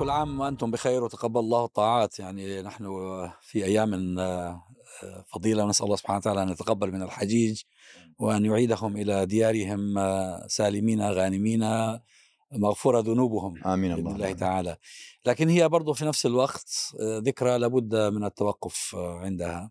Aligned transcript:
كل 0.00 0.10
عام 0.10 0.40
وأنتم 0.40 0.70
بخير 0.70 1.04
وتقبل 1.04 1.40
الله 1.40 1.64
الطاعات. 1.64 2.18
يعني 2.18 2.62
نحن 2.62 2.84
في 3.40 3.64
أيام 3.64 4.18
آه، 4.18 4.62
فضيلة 5.26 5.64
ونسأل 5.64 5.84
الله 5.84 5.96
سبحانه 5.96 6.18
وتعالى 6.18 6.42
أن 6.42 6.48
يتقبل 6.48 6.92
من 6.92 7.02
الحجيج 7.02 7.62
وأن 8.18 8.44
يعيدهم 8.44 8.96
إلى 8.96 9.26
ديارهم 9.26 9.98
آه، 9.98 10.46
سالمين 10.46 11.02
غانمين 11.02 11.64
مغفورة 12.52 13.00
ذنوبهم 13.00 13.64
آمين 13.64 13.94
بإذن 13.94 14.06
الله 14.06 14.16
الله 14.16 14.32
تعالى. 14.32 14.76
لكن 15.26 15.48
هي 15.48 15.68
برضو 15.68 15.92
في 15.92 16.04
نفس 16.04 16.26
الوقت 16.26 16.94
آه، 17.00 17.18
ذكرى 17.18 17.58
لابد 17.58 17.94
من 17.94 18.24
التوقف 18.24 18.96
عندها. 18.96 19.70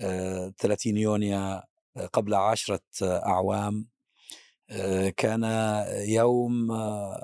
آه، 0.00 0.52
30 0.58 0.96
يونيو 0.96 1.60
قبل 2.12 2.34
عشرة 2.34 2.80
أعوام. 3.02 3.86
كان 5.16 5.44
يوم 6.08 6.68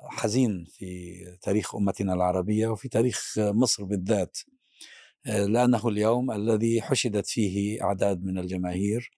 حزين 0.08 0.64
في 0.68 1.14
تاريخ 1.42 1.74
أمتنا 1.74 2.14
العربية 2.14 2.68
وفي 2.68 2.88
تاريخ 2.88 3.34
مصر 3.38 3.84
بالذات 3.84 4.38
لأنه 5.26 5.88
اليوم 5.88 6.30
الذي 6.30 6.82
حشدت 6.82 7.26
فيه 7.26 7.82
أعداد 7.82 8.24
من 8.24 8.38
الجماهير 8.38 9.10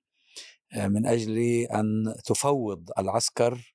من 0.77 1.07
أجل 1.07 1.39
أن 1.73 2.15
تفوض 2.25 2.91
العسكر 2.99 3.75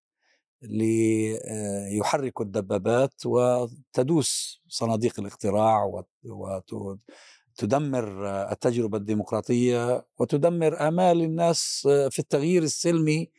ليحرك 0.61 2.41
الدبابات 2.41 3.13
وتدوس 3.25 4.61
صناديق 4.67 5.19
الاقتراع 5.19 6.03
وتدمر 7.59 8.27
التجربة 8.51 8.97
الديمقراطية 8.97 10.05
وتدمر 10.19 10.87
آمال 10.87 11.21
الناس 11.21 11.81
في 12.09 12.19
التغيير 12.19 12.63
السلمي 12.63 13.29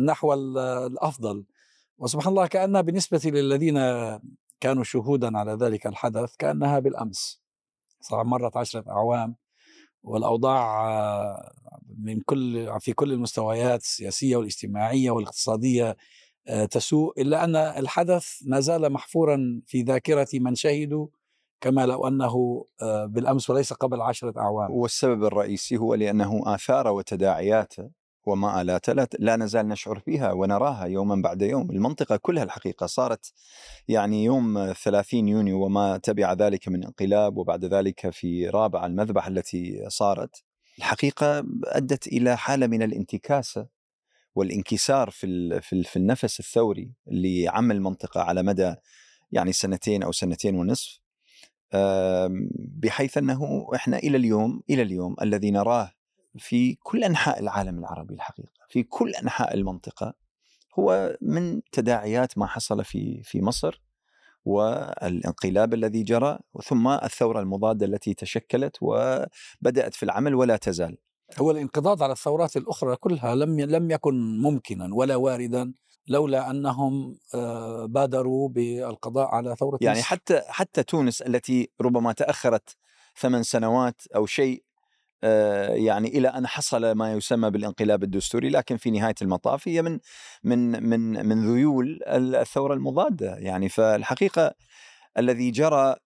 نحو 0.00 0.32
ال- 0.32 0.58
الأفضل. 0.58 1.44
وسبحان 1.98 2.28
الله 2.28 2.46
كأنها 2.46 2.80
بالنسبة 2.80 3.20
للذين 3.24 3.78
كانوا 4.60 4.84
شهودا 4.84 5.38
على 5.38 5.52
ذلك 5.52 5.86
الحدث 5.86 6.36
كأنها 6.36 6.78
بالأمس. 6.78 7.42
صار 8.00 8.24
مرت 8.24 8.56
عشرة 8.56 8.84
أعوام 8.90 9.36
والأوضاع 10.02 10.90
آه، 10.90 11.52
من 11.98 12.20
كل 12.20 12.70
في 12.80 12.92
كل 12.92 13.12
المستويات 13.12 13.80
السياسية 13.80 14.36
والاجتماعية 14.36 15.10
والاقتصادية 15.10 15.96
آه، 16.48 16.64
تسوء 16.64 17.20
إلا 17.20 17.44
أن 17.44 17.56
الحدث 17.56 18.26
ما 18.46 18.60
زال 18.60 18.92
محفورا 18.92 19.62
في 19.66 19.82
ذاكرة 19.82 20.28
من 20.34 20.54
شهدوا 20.54 21.06
كما 21.60 21.86
لو 21.86 22.08
أنه 22.08 22.64
آه، 22.82 23.06
بالأمس 23.06 23.50
وليس 23.50 23.72
قبل 23.72 24.00
عشرة 24.00 24.34
أعوام. 24.40 24.70
والسبب 24.70 25.24
الرئيسي 25.24 25.76
هو 25.76 25.94
لأنه 25.94 26.42
آثار 26.54 26.88
وتداعياته 26.88 27.90
ومآلاته 28.26 28.92
لا, 28.92 29.08
لا 29.18 29.36
نزال 29.36 29.68
نشعر 29.68 29.98
فيها 29.98 30.32
ونراها 30.32 30.84
يوما 30.84 31.22
بعد 31.22 31.42
يوم. 31.42 31.70
المنطقة 31.70 32.16
كلها 32.16 32.42
الحقيقة 32.42 32.86
صارت 32.86 33.32
يعني 33.88 34.24
يوم 34.24 34.72
30 34.72 35.28
يونيو 35.28 35.64
وما 35.64 35.96
تبع 35.96 36.32
ذلك 36.32 36.68
من 36.68 36.84
انقلاب 36.84 37.36
وبعد 37.36 37.64
ذلك 37.64 38.10
في 38.10 38.48
رابعة 38.48 38.86
المذبحة 38.86 39.28
التي 39.28 39.84
صارت. 39.88 40.42
الحقيقة 40.78 41.38
أدت 41.64 42.06
إلى 42.06 42.36
حالة 42.36 42.66
من 42.66 42.82
الانتكاسة 42.82 43.66
والانكسار 44.34 45.10
في 45.10 45.60
في 45.60 45.72
ال- 45.72 45.84
في 45.84 45.96
النفس 45.96 46.40
الثوري 46.40 46.92
اللي 47.08 47.48
عم 47.48 47.70
المنطقة 47.70 48.20
على 48.20 48.42
مدى 48.42 48.74
يعني 49.32 49.52
سنتين 49.52 50.02
أو 50.02 50.12
سنتين 50.12 50.54
ونصف. 50.54 51.00
بحيث 52.58 53.18
أنه 53.18 53.66
إحنا 53.74 53.96
إلى 53.98 54.16
اليوم 54.16 54.62
إلى 54.70 54.82
اليوم 54.82 55.16
الذي 55.22 55.50
نراه 55.50 55.92
في 56.38 56.74
كل 56.74 57.04
أنحاء 57.04 57.40
العالم 57.40 57.78
العربي 57.78 58.14
الحقيقة 58.14 58.52
في 58.68 58.82
كل 58.82 59.10
أنحاء 59.10 59.54
المنطقة 59.54 60.14
هو 60.78 61.16
من 61.20 61.60
تداعيات 61.72 62.38
ما 62.38 62.46
حصل 62.46 62.84
في 62.84 63.22
في 63.22 63.42
مصر 63.42 63.82
والانقلاب 64.44 65.74
الذي 65.74 66.02
جرى 66.02 66.38
ثم 66.64 66.88
الثورة 66.88 67.40
المضادة 67.40 67.86
التي 67.86 68.14
تشكلت 68.14 68.76
وبدأت 68.80 69.94
في 69.94 70.02
العمل 70.02 70.34
ولا 70.34 70.56
تزال 70.56 70.98
هو 71.38 71.50
الانقضاض 71.50 72.02
على 72.02 72.12
الثورات 72.12 72.56
الأخرى 72.56 72.96
كلها 72.96 73.34
لم 73.34 73.60
لم 73.60 73.90
يكن 73.90 74.38
ممكنا 74.38 74.94
ولا 74.94 75.16
واردا 75.16 75.72
لولا 76.08 76.50
أنهم 76.50 77.18
آه، 77.34 77.86
بادروا 77.86 78.48
بالقضاء 78.48 79.28
على 79.28 79.56
ثورة 79.56 79.78
يعني 79.80 79.98
مصر. 79.98 80.08
حتى 80.08 80.42
حتى 80.48 80.82
تونس 80.82 81.22
التي 81.22 81.70
ربما 81.80 82.12
تأخرت 82.12 82.76
ثمان 83.16 83.42
سنوات 83.42 84.02
أو 84.16 84.26
شيء 84.26 84.64
يعني 85.68 86.08
إلى 86.08 86.28
أن 86.28 86.46
حصل 86.46 86.92
ما 86.92 87.12
يسمى 87.12 87.50
بالانقلاب 87.50 88.02
الدستوري 88.02 88.48
لكن 88.48 88.76
في 88.76 88.90
نهاية 88.90 89.14
المطاف 89.22 89.68
هي 89.68 89.82
من 89.82 89.98
من 90.44 90.88
من 90.88 91.26
من 91.26 91.54
ذيول 91.54 92.00
الثورة 92.06 92.74
المضادة. 92.74 93.36
يعني 93.36 93.68
فالحقيقة 93.68 94.54
الذي 95.18 95.50
جرى 95.50 95.96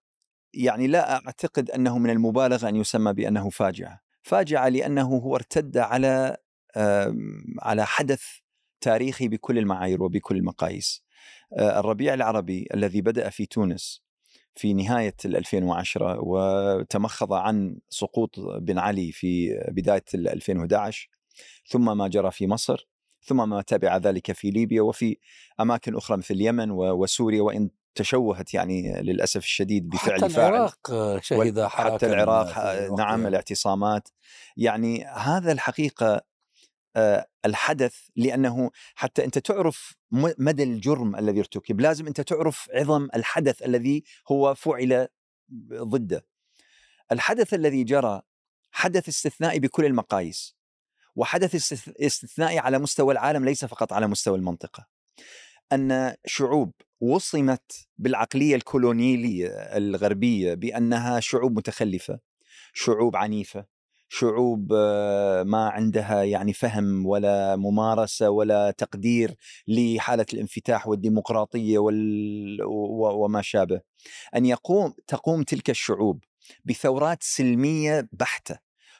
يعني 0.54 0.86
لا 0.86 1.14
أعتقد 1.14 1.70
أنه 1.70 1.98
من 1.98 2.10
المبالغه 2.10 2.68
أن 2.68 2.76
يسمى 2.76 3.12
بأنه 3.12 3.50
فاجعة. 3.50 4.00
فاجعة 4.22 4.68
لأنه 4.68 5.08
هو 5.08 5.36
ارتد 5.36 5.78
على 5.78 6.36
على 7.62 7.86
حدث 7.86 8.22
تاريخي 8.80 9.28
بكل 9.28 9.58
المعايير 9.58 10.02
وبكل 10.02 10.36
المقاييس. 10.36 11.06
آه، 11.52 11.80
الربيع 11.80 12.14
العربي 12.14 12.68
الذي 12.74 13.00
بدأ 13.00 13.30
في 13.30 13.46
تونس 13.46 14.05
في 14.56 14.74
نهاية 14.74 15.14
ال 15.24 15.36
2010 15.36 16.18
وتمخض 16.20 17.32
عن 17.32 17.78
سقوط 17.88 18.40
بن 18.40 18.78
علي 18.78 19.12
في 19.12 19.60
بداية 19.68 20.04
ال 20.14 20.28
2011 20.28 21.08
ثم 21.68 21.98
ما 21.98 22.08
جرى 22.08 22.30
في 22.30 22.46
مصر 22.46 22.88
ثم 23.22 23.48
ما 23.48 23.62
تبع 23.62 23.96
ذلك 23.96 24.32
في 24.32 24.50
ليبيا 24.50 24.82
وفي 24.82 25.16
أماكن 25.60 25.96
أخرى 25.96 26.16
مثل 26.16 26.34
اليمن 26.34 26.70
وسوريا 26.70 27.42
وإن 27.42 27.70
تشوهت 27.94 28.54
يعني 28.54 29.02
للأسف 29.02 29.40
الشديد 29.40 29.88
بفعل 29.88 30.20
حتى 30.20 30.28
فاعل 30.28 30.54
العراق 30.54 30.90
آه، 30.90 31.20
شهد 31.20 31.60
حتى 31.60 32.06
العراق 32.06 32.58
نعم 32.98 33.18
يعني. 33.18 33.28
الاعتصامات 33.28 34.08
يعني 34.56 35.04
هذا 35.04 35.52
الحقيقة 35.52 36.20
الحدث 37.44 37.96
لأنه 38.16 38.70
حتى 38.94 39.24
أنت 39.24 39.38
تعرف 39.38 39.94
مدى 40.38 40.62
الجرم 40.62 41.16
الذي 41.16 41.38
ارتكب 41.38 41.80
لازم 41.80 42.06
أنت 42.06 42.20
تعرف 42.20 42.68
عظم 42.74 43.08
الحدث 43.14 43.62
الذي 43.62 44.04
هو 44.28 44.54
فعل 44.54 45.08
ضده. 45.72 46.26
الحدث 47.12 47.54
الذي 47.54 47.84
جرى 47.84 48.22
حدث 48.70 49.08
استثنائي 49.08 49.58
بكل 49.58 49.84
المقاييس 49.84 50.56
وحدث 51.16 51.56
استث- 51.56 51.92
استثنائي 52.00 52.58
على 52.58 52.78
مستوى 52.78 53.12
العالم 53.12 53.44
ليس 53.44 53.64
فقط 53.64 53.92
على 53.92 54.06
مستوى 54.06 54.38
المنطقة. 54.38 54.86
أن 55.72 56.14
شعوب 56.26 56.72
وصمت 57.00 57.88
بالعقلية 57.98 58.56
الكولونيلية 58.56 59.48
الغربية 59.48 60.54
بأنها 60.54 61.20
شعوب 61.20 61.56
متخلفة 61.56 62.20
شعوب 62.74 63.16
عنيفة 63.16 63.66
شعوب 64.08 64.72
آه، 64.76 65.42
ما 65.42 65.68
عندها 65.68 66.22
يعني 66.22 66.52
فهم 66.52 67.06
ولا 67.06 67.56
ممارسة 67.56 68.30
ولا 68.30 68.70
تقدير 68.70 69.36
لحالة 69.68 70.26
الانفتاح 70.32 70.88
والديمقراطية 70.88 71.78
وال... 71.78 72.58
وما 72.64 73.42
شابه. 73.42 73.80
أن 74.36 74.46
يقوم 74.46 74.94
تقوم 75.06 75.42
تلك 75.42 75.70
الشعوب 75.70 76.24
بثورات 76.64 77.22
سلمية 77.22 78.08
بحتة. 78.12 78.58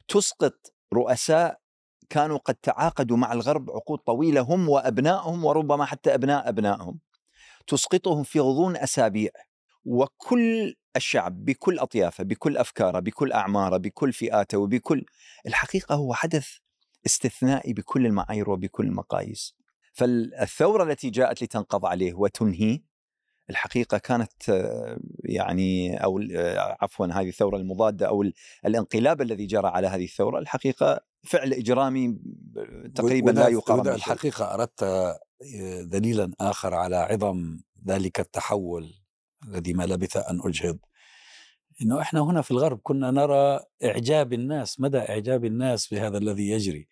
تسقط 0.08 0.74
رؤساء 0.94 1.58
كانوا 2.10 2.38
قد 2.38 2.54
تعاقدوا 2.54 3.16
مع 3.16 3.32
الغرب 3.32 3.70
عقود 3.70 3.98
طويلة 3.98 4.40
هم 4.40 4.68
وأبنائهم 4.68 5.44
وربما 5.44 5.84
حتى 5.84 6.14
أبناء 6.14 6.48
أبنائهم. 6.48 6.98
تسقطهم 7.66 8.22
في 8.22 8.40
غضون 8.40 8.76
أسابيع. 8.76 9.30
وكل 9.84 10.74
الشعب 10.96 11.44
بكل 11.44 11.78
أطيافه 11.78 12.24
بكل 12.24 12.56
أفكاره 12.56 12.98
بكل 12.98 13.32
أعماره 13.32 13.76
بكل 13.76 14.12
فئاته 14.12 14.58
وبكل 14.58 15.04
الحقيقة 15.46 15.94
هو 15.94 16.14
حدث 16.14 16.48
استثنائي 17.06 17.72
بكل 17.72 18.06
المعايير 18.06 18.50
وبكل 18.50 18.86
المقاييس 18.86 19.54
فالثورة 19.92 20.82
التي 20.84 21.10
جاءت 21.10 21.42
لتنقض 21.42 21.86
عليه 21.86 22.14
وتنهيه 22.14 22.82
الحقيقة 23.50 23.98
كانت 23.98 24.32
يعني 25.24 25.96
أو 26.04 26.20
آه، 26.36 26.76
عفوا 26.80 27.06
هذه 27.06 27.28
الثورة 27.28 27.56
المضادة 27.56 28.08
أو 28.08 28.22
ال- 28.22 28.32
الانقلاب 28.66 29.22
الذي 29.22 29.46
جرى 29.46 29.68
على 29.68 29.86
هذه 29.86 30.04
الثورة 30.04 30.38
الحقيقة 30.38 31.00
فعل 31.24 31.52
إجرامي 31.52 32.08
ب- 32.08 32.92
تقريبا 32.94 33.30
لا 33.30 33.48
يقارن. 33.48 33.80
الحقيقة 33.94 34.54
أردت 34.54 34.82
آه، 34.82 35.18
دليلا 35.82 36.32
آخر 36.40 36.74
على 36.74 36.96
عظم 36.96 37.60
ذلك 37.86 38.20
التحول 38.20 38.94
الذي 39.46 39.72
ما 39.72 39.84
لبث 39.86 40.16
أن 40.16 40.40
أجهض. 40.44 40.78
إنه 41.82 42.00
إحنا 42.00 42.20
هنا 42.20 42.42
في 42.42 42.50
الغرب 42.50 42.80
كنا 42.82 43.10
نرى 43.10 43.60
إعجاب 43.84 44.32
الناس. 44.32 44.80
مدى 44.80 44.98
إعجاب 44.98 45.44
الناس 45.44 45.88
بهذا 45.88 46.18
الذي 46.18 46.50
يجري؟ 46.50 46.88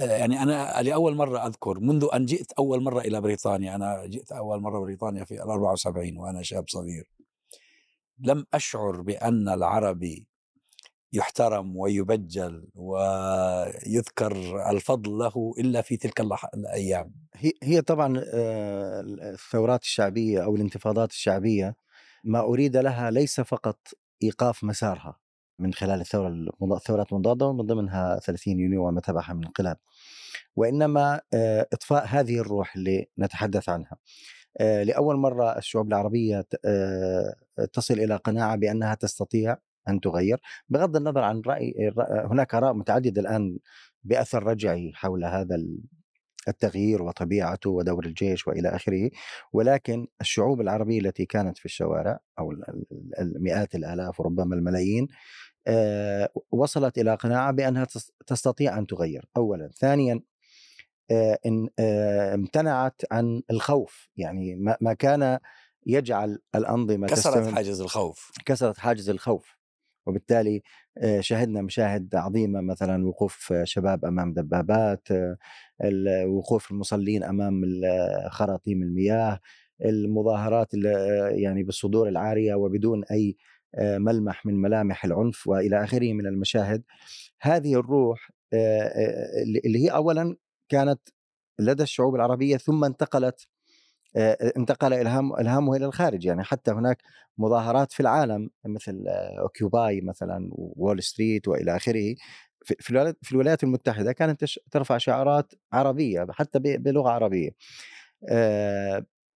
آه، 0.00 0.16
يعني 0.16 0.42
أنا 0.42 0.82
لأول 0.82 1.14
مرة 1.14 1.46
أذكر 1.46 1.80
منذ 1.80 2.08
أن 2.14 2.26
جئت 2.26 2.52
أول 2.52 2.82
مرة 2.82 3.00
إلى 3.00 3.20
بريطانيا. 3.20 3.74
أنا 3.74 4.06
جئت 4.06 4.32
أول 4.32 4.60
مرة 4.60 4.80
بريطانيا 4.80 5.24
في 5.24 5.34
ال 5.34 5.50
74 5.50 6.16
وأنا 6.16 6.42
شاب 6.42 6.64
صغير. 6.68 7.10
لم 8.18 8.46
أشعر 8.54 9.00
بأن 9.00 9.48
العربي 9.48 10.26
يحترم 11.12 11.76
ويبجل 11.76 12.68
ويذكر 12.74 14.32
الفضل 14.70 15.18
له 15.18 15.54
إلا 15.58 15.80
في 15.82 15.96
تلك 15.96 16.20
الأيام. 16.54 17.14
هي 17.38 17.52
هي 17.62 17.80
طبعا 17.82 18.22
آه، 18.34 19.00
الثورات 19.32 19.82
الشعبية 19.82 20.44
أو 20.44 20.56
الانتفاضات 20.56 21.10
الشعبية 21.10 21.76
ما 22.24 22.40
أريد 22.40 22.76
لها 22.76 23.10
ليس 23.10 23.40
فقط 23.40 23.78
إيقاف 24.22 24.64
مسارها 24.64 25.18
من 25.58 25.72
خلال 25.74 26.00
الثورة 26.00 26.46
الثورات 26.76 27.12
المضاده 27.12 27.46
ومن 27.46 27.66
ضمنها 27.66 28.18
30 28.18 28.60
يونيو 28.60 28.88
وما 28.88 29.00
تبعها 29.00 29.34
من 29.34 29.44
انقلاب 29.44 29.76
وإنما 30.56 31.20
آه، 31.34 31.66
إطفاء 31.72 32.06
هذه 32.06 32.38
الروح 32.38 32.76
اللي 32.76 33.06
نتحدث 33.18 33.68
عنها. 33.68 33.96
آه، 34.60 34.82
لأول 34.82 35.16
مرة 35.16 35.58
الشعوب 35.58 35.88
العربية 35.88 36.46
تصل 37.72 37.94
إلى 37.94 38.16
قناعة 38.16 38.56
بأنها 38.56 38.94
تستطيع 38.94 39.56
أن 39.88 40.00
تغير. 40.00 40.40
بغض 40.68 40.96
النظر 40.96 41.22
عن 41.22 41.42
رأي 41.46 41.92
هناك 42.10 42.54
آراء 42.54 42.74
متعددة 42.74 43.20
الآن 43.20 43.58
بأثر 44.04 44.42
رجعي 44.42 44.92
حول 44.94 45.24
هذا 45.24 45.56
التغيير 46.48 47.02
وطبيعته 47.02 47.70
ودور 47.70 48.06
الجيش 48.06 48.48
وإلى 48.48 48.68
آخره 48.68 49.10
ولكن 49.52 50.06
الشعوب 50.20 50.60
العربية 50.60 51.00
التي 51.00 51.26
كانت 51.26 51.58
في 51.58 51.64
الشوارع 51.64 52.18
أو 52.38 52.52
المئات 53.20 53.74
الآلاف 53.74 54.20
وربما 54.20 54.54
الملايين 54.54 55.08
وصلت 56.50 56.98
إلى 56.98 57.14
قناعة 57.14 57.52
بأنها 57.52 57.86
تستطيع 58.26 58.78
أن 58.78 58.86
تغير. 58.86 59.28
اولا. 59.36 59.70
ثانيا 59.78 60.20
إن 61.46 61.68
امتنعت 62.34 63.02
عن 63.12 63.42
الخوف. 63.50 64.08
يعني 64.16 64.76
ما 64.80 64.92
كان 64.92 65.38
يجعل 65.86 66.38
الأنظمة 66.54 67.06
كسرت 67.06 67.54
حاجز 67.54 67.80
الخوف. 67.80 68.32
كسرت 68.44 68.78
حاجز 68.78 69.10
الخوف. 69.10 69.57
وبالتالي 70.08 70.62
شهدنا 71.20 71.62
مشاهد 71.62 72.14
عظيمة 72.14 72.60
مثلا 72.60 73.06
وقوف 73.06 73.54
شباب 73.64 74.04
أمام 74.04 74.32
دبابات 74.32 75.08
وقوف 76.26 76.70
المصلين 76.70 77.24
أمام 77.24 77.62
خراطيم 78.30 78.82
المياه 78.82 79.40
المظاهرات 79.84 80.74
يعني 81.30 81.62
بالصدور 81.62 82.08
العارية 82.08 82.54
وبدون 82.54 83.04
أي 83.04 83.36
ملمح 83.78 84.46
من 84.46 84.54
ملامح 84.54 85.04
العنف 85.04 85.46
وإلى 85.46 85.84
آخره 85.84 86.12
من 86.12 86.26
المشاهد. 86.26 86.82
هذه 87.40 87.74
الروح 87.74 88.30
اللي 89.64 89.84
هي 89.84 89.88
اولا 89.88 90.36
كانت 90.68 91.00
لدى 91.60 91.82
الشعوب 91.82 92.14
العربية 92.14 92.56
ثم 92.56 92.84
انتقلت 92.84 93.48
انتقل 94.56 94.92
الهام 94.92 95.34
إلهامه 95.34 95.76
إلى 95.76 95.86
الخارج. 95.86 96.24
يعني 96.24 96.44
حتى 96.44 96.70
هناك 96.70 97.02
مظاهرات 97.38 97.92
في 97.92 98.00
العالم 98.00 98.50
مثل 98.64 99.04
Occupy 99.40 100.00
مثلا 100.00 100.48
وول 100.52 101.02
ستريت 101.02 101.48
وإلى 101.48 101.76
آخره 101.76 102.14
في 102.80 103.32
الولايات 103.32 103.64
المتحدة 103.64 104.12
كانت 104.12 104.44
ترفع 104.70 104.98
شعارات 104.98 105.52
عربية 105.72 106.26
حتى 106.30 106.58
بلغة 106.58 107.10
عربية. 107.10 107.50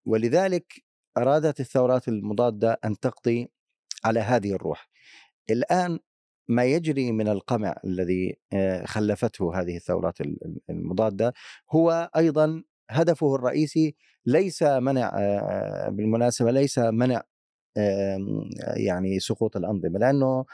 ولذلك 0.06 0.72
أرادت 1.18 1.60
الثورات 1.60 2.08
المضادة 2.08 2.78
أن 2.84 2.98
تقضي 2.98 3.50
على 4.04 4.20
هذه 4.20 4.52
الروح. 4.52 4.88
الآن 5.50 5.98
ما 6.48 6.64
يجري 6.64 7.12
من 7.12 7.28
القمع 7.28 7.76
الذي 7.84 8.36
خلفته 8.84 9.60
هذه 9.60 9.76
الثورات 9.76 10.18
المضادة 10.70 11.34
هو 11.70 12.10
أيضا 12.16 12.62
هدفه 12.92 13.34
الرئيسي 13.34 13.94
ليس 14.26 14.62
منع 14.62 15.10
بالمناسبة 15.88 16.50
ليس 16.50 16.78
منع 16.78 17.22
يعني 18.76 19.20
سقوط 19.20 19.56
الأنظمة 19.56 19.98
لأنه 19.98 20.44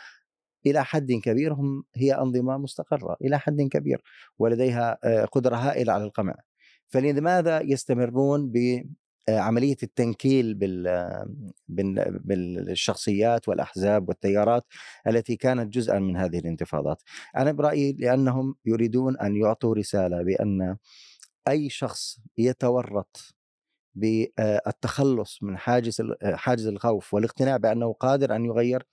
إلى 0.66 0.84
حد 0.84 1.12
كبير 1.12 1.52
هم 1.52 1.84
هي 1.96 2.14
أنظمة 2.14 2.58
مستقرة 2.58 3.16
إلى 3.24 3.38
حد 3.38 3.62
كبير 3.62 4.02
ولديها 4.38 4.98
قدرة 5.24 5.56
هائلة 5.56 5.92
على 5.92 6.04
القمع 6.04 6.34
فلماذا 6.88 7.60
يستمرون 7.60 8.52
عملية 9.28 9.76
التنكيل 9.82 10.54
بالشخصيات 12.24 13.48
والأحزاب 13.48 14.08
والتيارات 14.08 14.64
التي 15.06 15.36
كانت 15.36 15.74
جزءا 15.74 15.98
من 15.98 16.16
هذه 16.16 16.38
الانتفاضات. 16.38 17.02
أنا 17.36 17.52
برأيي 17.52 17.92
لأنهم 17.92 18.54
يريدون 18.66 19.18
أن 19.18 19.36
يعطوا 19.36 19.74
رسالة 19.74 20.22
بأن 20.22 20.76
أي 21.48 21.68
شخص 21.70 22.20
يتورط 22.38 23.34
بالتخلص 23.94 25.42
من 25.42 25.58
حاجز 25.58 26.02
حاجز 26.22 26.66
الخوف 26.66 27.14
والاقتناع 27.14 27.56
بأنه 27.56 27.92
قادر 27.92 28.36
أن 28.36 28.44
يغير 28.44 28.86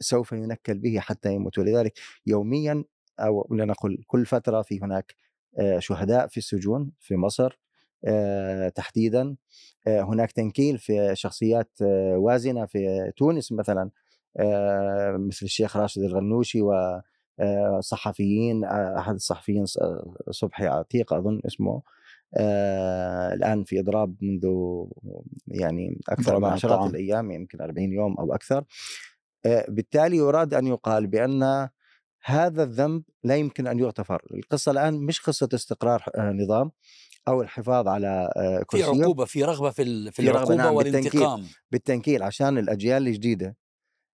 سوف 0.00 0.32
ينكل 0.32 0.78
به 0.78 1.00
حتى 1.00 1.32
يموت. 1.34 1.58
ولذلك 1.58 1.98
يوميا 2.26 2.84
أو 3.20 3.48
لنقل 3.50 3.98
كل 4.06 4.26
فترة 4.26 4.62
في 4.62 4.80
هناك 4.80 5.14
شهداء 5.78 6.26
في 6.26 6.36
السجون 6.36 6.92
في 7.00 7.16
مصر 7.16 7.58
تحديدا 8.74 9.36
هناك 9.86 10.32
تنكيل 10.32 10.78
في 10.78 11.10
شخصيات 11.14 11.70
وازنة 12.16 12.66
في 12.66 13.12
تونس 13.16 13.52
مثلا 13.52 13.90
مثل 15.28 15.46
الشيخ 15.46 15.76
راشد 15.76 16.02
الغنوشي 16.02 16.62
و 16.62 16.72
صحفيين 17.80 18.64
أحد 18.64 19.14
الصحفيين 19.14 19.64
صبحي 20.30 20.66
عتيق 20.66 21.12
أظن 21.12 21.40
اسمه 21.46 21.82
الآن 23.32 23.64
في 23.64 23.80
إضراب 23.80 24.14
منذ 24.20 24.46
يعني 25.48 26.00
أكثر 26.08 26.38
من 26.38 26.44
عشرات 26.44 26.90
الأيام 26.90 27.30
يمكن 27.30 27.60
40 27.60 27.92
يوم 27.92 28.14
أو 28.18 28.34
أكثر. 28.34 28.64
بالتالي 29.68 30.16
يراد 30.16 30.54
أن 30.54 30.66
يقال 30.66 31.06
بأن 31.06 31.68
هذا 32.24 32.62
الذنب 32.62 33.02
لا 33.24 33.36
يمكن 33.36 33.66
أن 33.66 33.78
يغتفر. 33.78 34.22
القصة 34.34 34.72
الآن 34.72 34.94
مش 34.94 35.20
قصة 35.20 35.48
استقرار 35.54 36.04
نظام 36.18 36.70
أو 37.28 37.42
الحفاظ 37.42 37.88
على 37.88 38.32
كرسيه 38.66 38.92
في 38.92 39.02
عقوبة 39.02 39.24
في 39.24 39.44
رغبة 39.44 39.70
في 39.70 40.10
في 40.10 40.22
العقوبة 40.22 40.54
نعم 40.54 40.74
والانتقام. 40.74 41.36
بالتنكيل, 41.36 41.56
بالتنكيل 41.70 42.22
عشان 42.22 42.58
الأجيال 42.58 43.06
الجديدة 43.06 43.56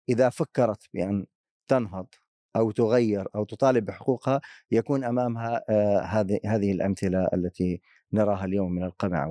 إذا 0.09 0.29
فكرت 0.29 0.83
بأن 0.93 1.25
تنهض 1.67 2.07
أو 2.57 2.71
تغير 2.71 3.27
أو 3.35 3.43
تطالب 3.43 3.85
بحقوقها 3.85 4.41
يكون 4.71 5.03
أمامها 5.03 5.61
هذه 6.03 6.39
هذه 6.45 6.71
الأمثلة 6.71 7.27
التي 7.33 7.81
نراها 8.13 8.45
اليوم 8.45 8.71
من 8.71 8.83
القمع 8.83 9.27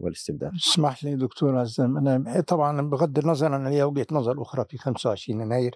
والاستبداد. 0.00 0.52
اسمح 0.54 1.04
لي 1.04 1.16
دكتور 1.16 1.58
عزام 1.58 1.96
أنا 1.96 2.40
طبعا 2.40 2.82
بغض 2.82 3.18
النظر 3.18 3.56
أنا 3.56 3.68
لي 3.68 3.82
وجهة 3.82 4.06
نظر 4.12 4.42
أخرى 4.42 4.64
في 4.68 4.78
25 4.78 5.40
يناير 5.40 5.74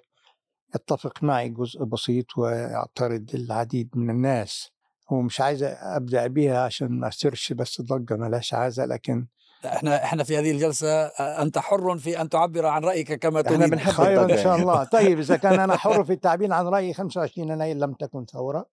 يتفق 0.75 1.23
معي 1.23 1.49
جزء 1.49 1.85
بسيط 1.85 2.39
ويعترض 2.39 3.31
العديد 3.35 3.91
من 3.95 4.11
الناس 4.11 4.71
ومش 5.11 5.41
عايز 5.41 5.63
أبدأ 5.63 6.27
بيها 6.27 6.65
عشان 6.65 7.01
ما 7.01 7.09
اثيرش 7.09 7.53
بس 7.53 7.81
ضجه 7.81 8.17
ملهاش 8.17 8.55
عازة 8.55 8.85
لكن 8.85 9.27
إحنا 9.65 10.05
إحنا 10.05 10.25
في 10.25 10.39
هذه 10.39 10.51
الجلسة 10.51 11.07
أنت 11.43 11.59
حر 11.59 11.99
في 11.99 12.21
أن 12.21 12.29
تعبر 12.29 12.67
عن 12.67 12.85
رأيك 12.85 13.13
كما 13.13 13.43
تريد. 13.43 13.63
إحنا 13.63 13.67
بنحب 13.67 13.93
خير 13.93 14.25
إن 14.25 14.37
شاء 14.37 14.57
الله. 14.57 14.85
طيب 14.85 15.19
إذا 15.19 15.37
كان 15.37 15.61
أنا 15.61 15.77
حر 15.77 16.05
في 16.09 16.13
التعبير 16.13 16.53
عن 16.53 16.67
رأيي 16.67 16.95
25 16.95 17.51
يناير 17.51 17.77
لم 17.77 17.93
تكن 17.93 18.25
ثورة 18.25 18.67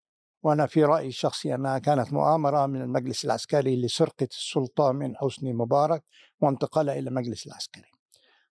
وأنا 0.43 0.65
في 0.65 0.83
رأيي 0.83 1.07
الشخصي 1.07 1.55
أنها 1.55 1.79
كانت 1.79 2.13
مؤامرة 2.13 2.65
من 2.65 2.81
المجلس 2.81 3.25
العسكري 3.25 3.81
لسرقة 3.81 4.27
السلطه 4.31 4.91
من 4.91 5.15
حسني 5.17 5.53
مبارك 5.53 6.03
وانتقالها 6.41 6.99
إلى 6.99 7.09
المجلس 7.09 7.47
العسكري. 7.47 7.91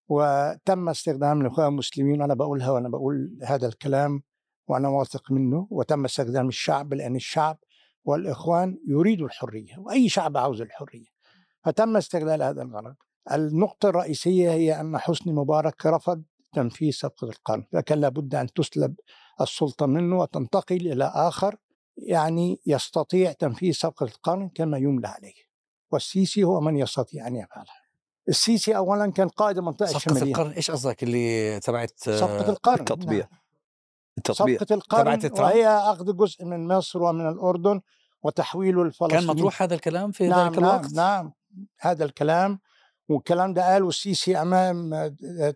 وتم 0.09 0.89
استخدام 0.89 1.41
الاخوان 1.41 1.67
المسلمين 1.69 2.23
أنا 2.23 2.35
بقولها 2.35 2.71
وأنا 2.71 2.89
بقول 2.89 3.39
هذا 3.45 3.69
الكلام 3.69 4.23
وأنا 4.69 4.89
واثق 4.89 5.33
منه 5.33 5.67
وتم 5.71 6.05
استخدام 6.05 6.49
الشعب 6.49 6.95
لأن 6.95 7.17
الشعب 7.17 7.59
والإخوان 8.05 8.79
يريدوا 8.89 9.27
الحرية 9.27 9.79
وأي 9.79 10.09
شعب 10.09 10.37
عاوز 10.37 10.61
الحرية. 10.61 11.10
فتم 11.65 11.97
استغلال 11.97 12.43
هذا 12.43 12.63
الغرض. 12.63 12.95
النقطة 13.33 13.89
الرئيسية 13.89 14.51
هي 14.51 14.81
أن 14.81 14.99
حسني 14.99 15.33
مبارك 15.33 15.87
رفض 15.87 16.23
تنفيذ 16.53 16.93
صفقة 16.93 17.29
القرن 17.29 17.65
فكان 17.73 18.01
لابد 18.01 18.35
أن 18.35 18.53
تسلب 18.53 18.95
السلطة 19.41 19.87
منه 19.87 20.19
وتنتقل 20.19 20.93
إلى 20.93 21.13
آخر 21.15 21.57
يعني 21.97 22.61
يستطيع 22.67 23.33
تنفيذ 23.33 23.73
صفقة 23.73 24.05
القرن 24.05 24.49
كما 24.49 24.79
يملى 24.79 25.09
عليه. 25.09 25.35
والسيسي 25.93 26.45
هو 26.45 26.61
من 26.61 26.77
يستطيع 26.77 27.27
أن 27.27 27.37
يفعلها 27.37 27.81
السيسي 28.29 28.77
أولا 28.77 29.13
كان 29.13 29.29
قائد 29.29 29.59
المنطقة 29.59 29.87
صفقة 29.87 29.97
الشمالية. 29.97 30.33
صفقة 30.33 30.43
القرن؟ 30.43 30.53
إيش 30.57 30.71
قصدك 30.71 31.03
اللي 31.03 31.61
تبعت 31.61 31.93
صفقة 31.99 32.51
القرن 32.51 32.81
التطبيع 32.81 33.29
نعم. 33.31 33.41
التطبيق. 34.19 34.61
صفقة 34.61 34.75
القرن 34.75 35.31
وهي 35.39 35.67
أخذ 35.69 36.17
جزء 36.17 36.45
من 36.45 36.69
مصر 36.69 37.03
ومن 37.03 37.29
الأردن 37.29 37.81
وتحويله 38.23 38.85
لفلسطين 38.85 39.09
كان 39.09 39.27
مطروح 39.27 39.63
هذا 39.63 39.75
الكلام 39.75 40.13
في 40.13 40.29
نعم 40.29 40.49
ذلك 40.49 40.59
نعم 40.59 40.65
الوقت؟ 40.65 40.93
نعم. 40.93 41.33
هذا 41.81 42.05
الكلام 42.05 42.61
والكلام 43.09 43.55
ده 43.55 43.73
قاله 43.73 43.89
السيسي 43.89 44.37
أمام 44.43 44.91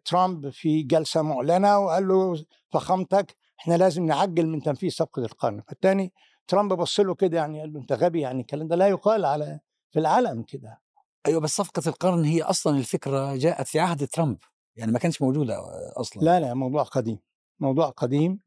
ترامب 0.04 0.48
في 0.50 0.82
جلسة 0.82 1.22
معلنة 1.22 1.78
وقال 1.78 2.08
له 2.08 2.44
فخامتك 2.72 3.36
إحنا 3.60 3.74
لازم 3.74 4.06
نعجل 4.06 4.46
من 4.46 4.62
تنفيذ 4.62 4.90
صفقة 4.90 5.22
القرن 5.24 5.62
فالتاني 5.68 6.12
ترامب 6.48 6.72
بص 6.72 7.00
له 7.00 7.14
كده 7.14 7.36
يعني 7.36 7.60
قال 7.60 7.72
له 7.72 7.80
أنت 7.80 7.92
غبي 7.92 8.20
يعني 8.20 8.40
الكلام 8.40 8.68
ده 8.68 8.76
لا 8.76 8.88
يقال 8.88 9.24
على 9.24 9.60
في 9.90 9.98
العالم 9.98 10.42
كده 10.42 10.80
أيوه 11.26 11.40
بس 11.40 11.50
صفقة 11.50 11.82
القرن 11.86 12.24
هي 12.24 12.42
أصلا 12.42 12.78
الفكرة 12.78 13.36
جاءت 13.36 13.66
في 13.66 13.80
عهد 13.80 14.06
ترامب 14.08 14.38
يعني 14.76 14.92
ما 14.92 14.98
كانش 14.98 15.22
موجودة 15.22 15.56
أصلا. 15.96 16.22
لا 16.22 16.40
لا 16.40 16.54
موضوع 16.54 16.82
قديم 16.82 17.18
موضوع 17.60 17.88
قديم 17.88 18.38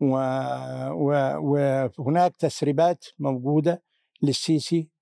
و... 0.00 0.16
و... 0.90 1.10
وهناك 1.98 2.36
تسريبات 2.36 3.04
موجودة 3.18 3.82
للسيسي 4.22 4.78
آه، 4.78 4.95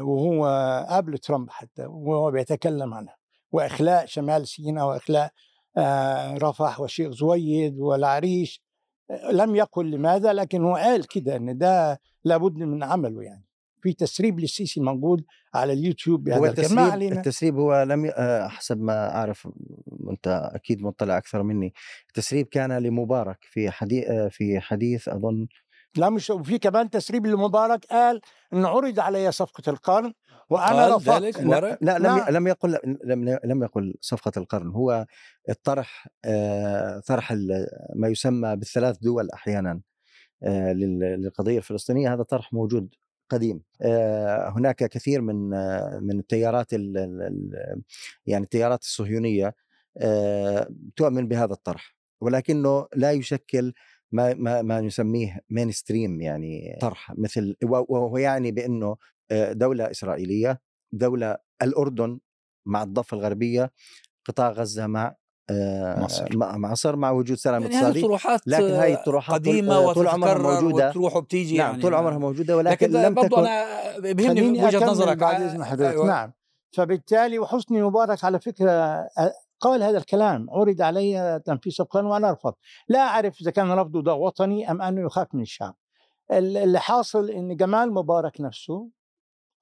وهو 0.00 0.46
قبل 0.90 1.18
ترامب 1.18 1.50
حتى 1.50 1.86
وهو 1.86 2.30
بيتكلم 2.30 2.94
عنها. 2.94 3.16
وإخلاء 3.52 4.06
شمال 4.06 4.48
سيناء 4.48 4.86
وإخلاء 4.88 5.30
آه، 5.76 6.34
رفح 6.34 6.80
وشيخ 6.80 7.10
زويد 7.12 7.78
والعريش 7.78 8.62
آه، 9.10 9.30
لم 9.32 9.56
يقل 9.56 9.90
لماذا 9.90 10.32
لكن 10.32 10.62
هو 10.64 10.74
قال 10.76 11.06
كده 11.06 11.36
إن 11.36 11.58
ده 11.58 12.00
لابد 12.24 12.56
من 12.56 12.82
عمله 12.82 13.22
يعني. 13.22 13.44
في 13.82 13.92
تسريب 13.92 14.40
للسيسي 14.40 14.80
موجود 14.80 15.24
على 15.54 15.72
اليوتيوب 15.72 16.28
هو 16.28 16.40
بهذا. 16.40 16.40
ما 16.40 16.48
التسريب 16.48 16.78
علينا. 16.78 17.16
التسريب 17.16 17.56
هو 17.56 17.82
لم 17.82 18.04
ي... 18.04 18.10
آه، 18.10 18.48
حسب 18.48 18.80
ما 18.80 19.14
أعرف 19.16 19.48
وأنت 19.86 20.50
أكيد 20.54 20.82
مطلع 20.82 21.18
أكثر 21.18 21.42
مني. 21.42 21.72
التسريب 22.08 22.46
كان 22.46 22.78
لمبارك 22.78 23.38
في 23.40 23.70
حديث 23.70 24.04
في 24.30 24.60
حديث 24.60 25.08
أظن 25.08 25.46
لا 25.96 26.10
مش 26.10 26.30
وفي 26.30 26.58
كمان 26.58 26.90
تسريب 26.90 27.26
لمبارك 27.26 27.84
قال 27.86 28.20
إن 28.52 28.64
عرض 28.64 29.00
علي 29.00 29.32
صفقة 29.32 29.70
القرن 29.70 30.12
وأنا 30.50 30.96
رفضت 30.96 31.22
ذلك؟ 31.22 31.40
لا؟ 31.40 31.78
لا 31.80 31.98
لم 31.98 32.02
نعم. 32.04 32.28
لم 32.30 32.46
يقل 32.46 32.78
لم 33.04 33.38
لم 33.44 33.62
يقل 33.62 33.94
صفقة 34.00 34.32
القرن 34.36 34.68
هو 34.70 35.06
الطرح 35.48 36.08
آه، 36.24 36.98
طرح 37.06 37.32
ما 37.94 38.08
يسمى 38.08 38.56
بالثلاث 38.56 38.98
دول 38.98 39.30
أحيانا 39.30 39.80
آه، 40.42 40.72
لل- 40.72 40.98
للقضية 41.22 41.58
الفلسطينية 41.58 42.14
هذا 42.14 42.22
طرح 42.22 42.52
موجود 42.52 42.94
قديم 43.30 43.60
آه، 43.82 44.48
هناك 44.56 44.76
كثير 44.76 45.20
من 45.20 45.54
آه، 45.54 45.98
من 46.02 46.18
التيارات 46.18 46.74
ال- 46.74 46.98
ال- 46.98 47.22
ال- 47.22 47.82
يعني 48.26 48.44
التيارات 48.44 48.82
الصهيونية 48.82 49.54
آه، 49.98 50.68
تؤمن 50.96 51.28
بهذا 51.28 51.52
الطرح 51.52 51.96
ولكنه 52.20 52.86
لا 52.96 53.12
يشكل 53.12 53.72
ما 54.12 54.34
ما 54.34 54.62
ما 54.62 54.80
نسميه 54.80 55.40
مين 55.50 55.70
ستريم 55.70 56.20
يعني 56.20 56.78
طرح 56.80 57.14
مثل 57.18 57.56
وهو 57.62 58.18
يعني 58.18 58.52
بأنه 58.52 58.96
آه، 59.30 59.52
دولة 59.52 59.90
إسرائيلية 59.90 60.60
دولة 60.92 61.36
الأردن 61.62 62.18
مع 62.66 62.82
الضفة 62.82 63.16
الغربية 63.16 63.72
قطاع 64.28 64.50
غزة 64.50 64.86
مع 64.86 65.14
آه، 65.50 66.00
مصر. 66.00 66.36
مع 66.36 66.56
مصر 66.56 66.96
مع 66.96 67.10
وجود 67.10 67.36
سلام 67.36 67.62
يعني 67.62 67.74
اقتصادي 67.74 68.02
طروحات 68.02 68.40
لكن 68.46 68.64
هاي 68.64 68.94
الطروحات 68.94 69.40
قديمة 69.40 69.74
آه، 69.74 69.92
طول 69.92 70.08
عمرها 70.08 70.60
موجودة. 70.60 70.88
وتروح 70.88 71.16
وبتيجي 71.16 71.58
نعم 71.58 71.70
يعني 71.70 71.82
طول 71.82 71.94
عمرها 71.94 72.18
موجودة 72.18 72.56
ولكن 72.56 72.86
لكن 72.86 73.02
لم 73.02 73.14
تكن 73.14 73.46
أنا 73.46 73.98
بيهمني 73.98 74.64
وجهة 74.64 74.86
نظرك 74.86 75.16
بعد 75.16 75.42
إذن 75.42 75.64
حضرتك 75.64 75.92
أيوة. 75.92 76.06
نعم 76.06 76.32
فبالتالي 76.76 77.38
وحسني 77.38 77.82
مبارك 77.82 78.24
على 78.24 78.40
فكرة 78.40 79.08
قال 79.60 79.82
هذا 79.82 79.98
الكلام 79.98 80.50
عرض 80.50 80.82
علي 80.82 81.40
تنفيذ 81.44 81.76
القانون 81.80 82.10
وأنا 82.10 82.30
أرفض. 82.30 82.54
لا 82.88 82.98
أعرف 82.98 83.40
إذا 83.40 83.50
كان 83.50 83.70
رفضه 83.70 84.02
ده 84.02 84.14
وطني 84.14 84.70
أم 84.70 84.82
أنه 84.82 85.00
يخاف 85.00 85.34
من 85.34 85.42
الشعب. 85.42 85.74
ال- 86.32 86.56
اللي 86.56 86.80
حاصل 86.80 87.30
إن 87.30 87.56
جمال 87.56 87.92
مبارك 87.92 88.40
نفسه 88.40 88.88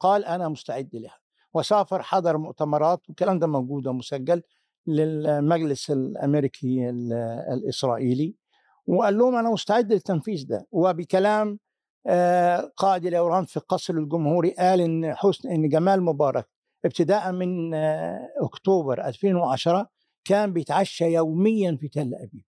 قال 0.01 0.25
أنا 0.25 0.49
مستعد 0.49 0.91
لها. 0.93 1.19
وسافر 1.55 2.03
حضر 2.03 2.39
مؤتمرات 2.39 3.01
والكلام 3.09 3.39
ده 3.39 3.47
موجود 3.47 3.87
ومسجل 3.87 4.43
للمجلس 4.87 5.91
الأمريكي 5.91 6.91
ال- 6.91 7.13
الإسرائيلي. 7.53 8.35
وقال 8.87 9.19
لهم 9.19 9.37
أنا 9.37 9.51
مستعد 9.51 9.93
للتنفيذ 9.93 10.47
ده. 10.47 10.67
وبكلام 10.73 11.59
آه، 12.09 12.73
قائد 12.77 13.07
الاورام 13.07 13.45
في 13.45 13.57
القصر 13.57 13.95
الجمهوري 13.95 14.51
قال 14.51 14.81
إن 14.81 15.15
حسن 15.15 15.49
إن 15.51 15.69
جمال 15.69 16.03
مبارك 16.03 16.49
ابتداء 16.85 17.33
من 17.33 17.75
آه، 17.75 18.29
أكتوبر 18.43 19.05
2010 19.05 19.89
كان 20.25 20.53
بيتعشى 20.53 21.05
يوميا 21.05 21.77
في 21.81 21.89
تل 21.89 22.15
أبيب 22.15 22.45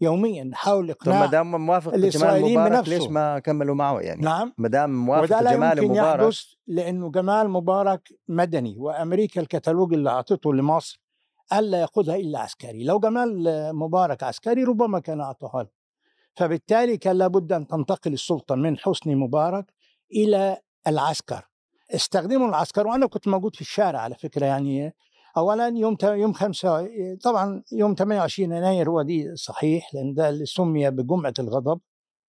يوميا 0.00 0.44
نحاول 0.44 0.94
طب 0.94 1.08
ما 1.08 1.14
اقناع 1.14 1.26
دام 1.26 1.66
موافق 1.66 1.96
جمال 1.96 2.42
مبارك. 2.52 2.88
ليش 2.88 3.02
ما 3.08 3.38
كملوا 3.38 3.74
معه 3.74 4.00
يعني 4.00 4.22
نعم 4.22 4.54
ما 4.58 4.68
دام 4.68 5.04
موافق 5.06 5.36
وده 5.36 5.52
جمال 5.52 5.78
يمكن 5.78 5.90
مبارك 5.90 6.20
يحدث 6.22 6.40
لأنه 6.66 7.10
جمال 7.10 7.50
مبارك 7.50 8.08
مدني 8.28 8.74
وأمريكا 8.78 9.40
الكتالوج 9.40 9.92
اللي 9.94 10.10
أعطته 10.10 10.54
لمصر 10.54 11.00
ألا 11.52 11.80
يأخذها 11.80 12.16
إلا 12.16 12.38
عسكري، 12.38 12.84
لو 12.84 12.98
جمال 12.98 13.44
مبارك 13.76 14.22
عسكري 14.22 14.64
ربما 14.64 14.98
كان 14.98 15.20
اعطاها 15.20 15.62
له. 15.62 15.70
فبالتالي 16.34 16.96
كان 16.96 17.18
لابد 17.18 17.52
أن 17.52 17.66
تنتقل 17.66 18.12
السلطة 18.12 18.54
من 18.54 18.78
حسني 18.78 19.14
مبارك 19.14 19.72
إلى 20.12 20.58
العسكر. 20.86 21.48
استخدموا 21.90 22.48
العسكر 22.48 22.86
وأنا 22.86 23.06
كنت 23.06 23.28
موجود 23.28 23.54
في 23.56 23.60
الشارع 23.60 24.00
على 24.00 24.14
فكرة 24.14 24.46
يعني 24.46 24.94
اولا 25.36 25.68
يوم 25.68 25.96
يوم 26.02 26.32
خمسة 26.32 26.88
طبعا 27.22 27.62
يوم 27.72 27.94
28 27.94 28.52
يناير 28.52 28.90
هو 28.90 29.02
دي 29.02 29.36
صحيح 29.36 29.94
لأن 29.94 30.14
ده 30.14 30.28
اللي 30.28 30.46
سمي 30.46 30.90
بجمعة 30.90 31.34
الغضب 31.38 31.80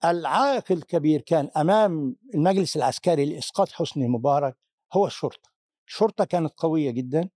العائق 0.06 0.72
الكبير 0.72 1.22
كان 1.22 1.50
أمام 1.58 2.16
المجلس 2.36 2.78
العسكري 2.78 3.26
لإسقاط 3.26 3.72
حسني 3.72 4.08
مبارك 4.08 4.58
هو 4.94 5.08
الشرطة. 5.08 5.50
الشرطة 5.88 6.26
كانت 6.26 6.54
قوية 6.58 6.92
جدا. 6.92 7.30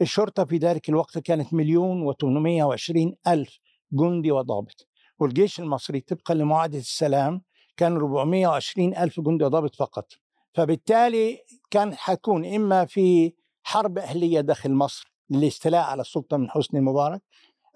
الشرطة 0.00 0.44
في 0.44 0.56
ذلك 0.56 0.88
الوقت 0.88 1.18
كانت 1.18 1.54
مليون 1.54 2.12
و820 2.12 3.14
ألف 3.28 3.58
جندي 3.92 4.32
وضابط. 4.32 4.88
والجيش 5.18 5.60
المصري 5.60 6.00
طبقا 6.00 6.34
لمعاهدة 6.34 6.78
السلام 6.78 7.42
كان 7.76 7.96
420 7.96 8.96
ألف 8.96 9.20
جندي 9.20 9.44
وضابط 9.44 9.74
فقط. 9.74 10.12
فبالتالي 10.56 11.38
كان 11.70 11.94
حيكون 11.94 12.54
إما 12.54 12.84
في 12.84 13.32
حرب 13.62 13.98
أهلية 13.98 14.40
داخل 14.40 14.72
مصر 14.72 15.12
للاستيلاء 15.30 15.84
على 15.84 16.00
السلطة 16.00 16.36
من 16.36 16.50
حسني 16.50 16.80
مبارك 16.80 17.22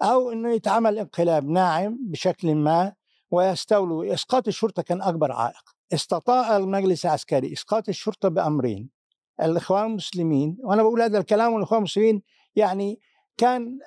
أو 0.01 0.31
إنه 0.31 0.53
يتعمل 0.53 0.99
انقلاب 0.99 1.49
ناعم 1.49 1.97
بشكل 2.01 2.55
ما 2.55 2.93
ويستولوا 3.31 4.13
إسقاط 4.13 4.47
الشرطة 4.47 4.81
كان 4.81 5.01
أكبر 5.01 5.31
عائق. 5.31 5.63
استطاع 5.93 6.57
المجلس 6.57 7.05
العسكري 7.05 7.53
إسقاط 7.53 7.89
الشرطة 7.89 8.29
بأمرين 8.29 8.89
الإخوان 9.41 9.85
المسلمين 9.85 10.57
وأنا 10.59 10.83
بقول 10.83 11.01
هذا 11.01 11.19
الكلام 11.19 11.53
والإخوان 11.53 11.77
المسلمين 11.77 12.21
يعني 12.55 12.99
كان 13.37 13.79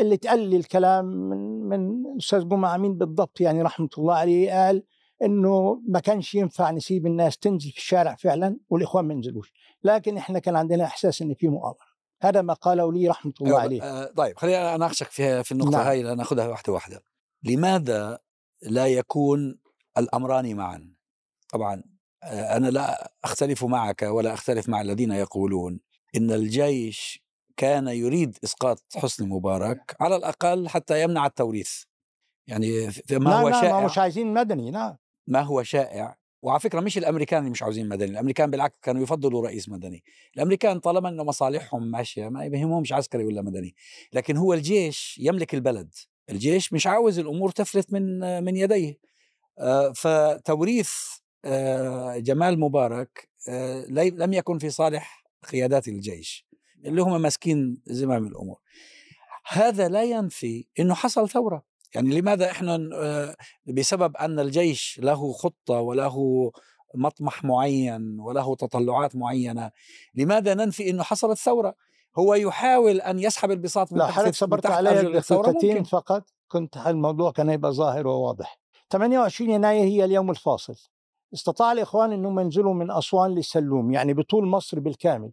اللي 0.00 0.14
اتقال 0.14 0.40
لي 0.40 0.56
الكلام 0.56 1.04
من 1.04 1.68
من 1.68 2.06
الاستاذ 2.14 2.48
جمعة 2.48 2.74
أمين 2.74 2.98
بالضبط 2.98 3.40
يعني 3.40 3.62
رحمة 3.62 3.88
الله 3.98 4.14
عليه 4.14 4.50
قال 4.52 4.82
إنه 5.22 5.82
ما 5.88 6.00
كانش 6.00 6.34
ينفع 6.34 6.70
نسيب 6.70 7.06
الناس 7.06 7.38
تنزل 7.38 7.70
في 7.70 7.78
الشارع 7.78 8.14
فعلا 8.14 8.56
والإخوان 8.70 9.04
ما 9.04 9.14
ينزلوش. 9.14 9.52
لكن 9.84 10.16
إحنا 10.16 10.38
كان 10.38 10.56
عندنا 10.56 10.84
إحساس 10.84 11.22
إن 11.22 11.34
في 11.34 11.48
مؤامرة. 11.48 11.96
هذا 12.22 12.42
ما 12.42 12.54
قاله 12.54 12.92
لي 12.92 13.08
رحمة 13.08 13.32
الله 13.40 13.50
أيوة، 13.50 13.60
عليه. 13.60 13.82
آه، 13.82 14.12
طيب 14.16 14.36
خلينا 14.36 14.74
أناقشك 14.74 15.10
في 15.10 15.44
في 15.44 15.52
النقطة 15.52 15.70
نعم. 15.70 15.86
هاي 15.86 16.02
ناخذها 16.02 16.48
واحدة 16.48 16.72
واحدة. 16.72 17.02
لماذا 17.42 18.18
لا 18.62 18.86
يكون 18.86 19.58
الأمران 19.98 20.56
معا؟ 20.56 20.94
طبعا 21.48 21.82
آه، 22.22 22.56
أنا 22.56 22.68
لا 22.68 23.12
أختلف 23.24 23.64
معك 23.64 24.02
ولا 24.02 24.34
أختلف 24.34 24.68
مع 24.68 24.80
الذين 24.80 25.12
يقولون 25.12 25.80
إن 26.16 26.30
الجيش 26.30 27.26
كان 27.56 27.88
يريد 27.88 28.38
إسقاط 28.44 28.84
حسني 28.96 29.26
مبارك 29.26 29.96
على 30.00 30.16
الأقل 30.16 30.68
حتى 30.68 31.02
يمنع 31.02 31.26
التوريث. 31.26 31.82
يعني 32.46 32.86
ما 33.10 33.30
لا 33.30 33.40
هو 33.40 33.48
لا 33.48 33.54
ما 33.54 33.60
شائع؟ 33.60 33.84
مش 33.84 33.98
عايزين 33.98 34.34
مدني 34.34 34.70
نعم 34.70 34.96
ما 35.26 35.40
هو 35.40 35.62
شائع. 35.62 36.16
وعلى 36.42 36.60
فكرة 36.60 36.80
مش 36.80 36.98
الأمريكان 36.98 37.38
اللي 37.38 37.50
مش 37.50 37.62
عاوزين 37.62 37.88
مدني، 37.88 38.10
الأمريكان 38.10 38.50
بالعكس 38.50 38.78
كانوا 38.82 39.02
يفضلوا 39.02 39.46
رئيس 39.46 39.68
مدني، 39.68 40.04
الأمريكان 40.36 40.78
طالما 40.80 41.08
إنه 41.08 41.24
مصالحهم 41.24 41.90
ماشية 41.90 42.28
ما 42.28 42.44
يهمهمش 42.44 42.92
عسكري 42.92 43.24
ولا 43.24 43.42
مدني، 43.42 43.74
لكن 44.12 44.36
هو 44.36 44.54
الجيش 44.54 45.18
يملك 45.22 45.54
البلد، 45.54 45.94
الجيش 46.30 46.72
مش 46.72 46.86
عاوز 46.86 47.18
الأمور 47.18 47.50
تفلت 47.50 47.92
من 47.92 48.44
من 48.44 48.56
يديه. 48.56 48.98
آه، 49.58 49.92
فتوريث 49.92 50.92
آه، 51.44 52.16
جمال 52.16 52.60
مبارك 52.60 53.28
آه، 53.48 53.86
لم 53.90 54.32
يكن 54.32 54.58
في 54.58 54.70
صالح 54.70 55.24
قيادات 55.52 55.88
الجيش 55.88 56.46
اللي 56.84 57.02
هم 57.02 57.22
ماسكين 57.22 57.82
زمام 57.86 58.26
الأمور. 58.26 58.58
هذا 59.48 59.88
لا 59.88 60.04
ينفي 60.04 60.66
إنه 60.80 60.94
حصل 60.94 61.28
ثورة، 61.28 61.64
يعني 61.96 62.20
لماذا 62.20 62.50
إحنا 62.50 62.88
آه، 62.94 63.36
بسبب 63.66 64.16
أن 64.16 64.40
الجيش 64.40 65.00
له 65.02 65.32
خطة 65.32 65.74
وله 65.80 66.50
مطمح 66.94 67.44
معين 67.44 68.20
وله 68.20 68.56
تطلعات 68.56 69.16
معينة 69.16 69.70
لماذا 70.14 70.54
ننفي 70.54 70.90
إنه 70.90 71.02
حصلت 71.02 71.38
ثورة؟ 71.38 71.74
هو 72.18 72.34
يحاول 72.34 73.00
أن 73.00 73.18
يسحب 73.18 73.50
البساط 73.50 73.92
من 73.92 73.98
تحت 73.98 74.10
حضرتك 74.10 74.34
صبرت 74.34 74.66
علي 74.66 75.02
دقيقتين 75.20 75.84
فقط. 75.84 76.24
كنت 76.48 76.76
الموضوع 76.76 77.30
كان 77.32 77.50
يبقى 77.50 77.72
ظاهر 77.72 78.06
وواضح. 78.06 78.58
28 78.90 79.50
يناير 79.50 79.84
هي 79.84 80.04
اليوم 80.04 80.30
الفاصل. 80.30 80.74
استطاع 81.34 81.72
الإخوان 81.72 82.12
أنهم 82.12 82.40
ينزلوا 82.40 82.74
من 82.74 82.90
أسوان 82.90 83.30
للسلوم 83.34 83.92
يعني 83.92 84.14
بطول 84.14 84.46
مصر 84.46 84.80
بالكامل. 84.80 85.30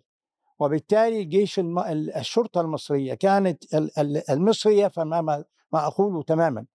وبالتالي 0.59 1.23
جيش 1.23 1.59
الم... 1.59 1.79
ال- 1.79 2.15
الشرطة 2.15 2.61
المصرية 2.61 3.13
كانت 3.13 3.73
ال- 3.73 3.99
ال- 3.99 4.29
المصرية 4.31 4.87
فما 4.87 5.43
ما 5.73 5.87
أقوله 5.87 6.23
تماما. 6.23 6.65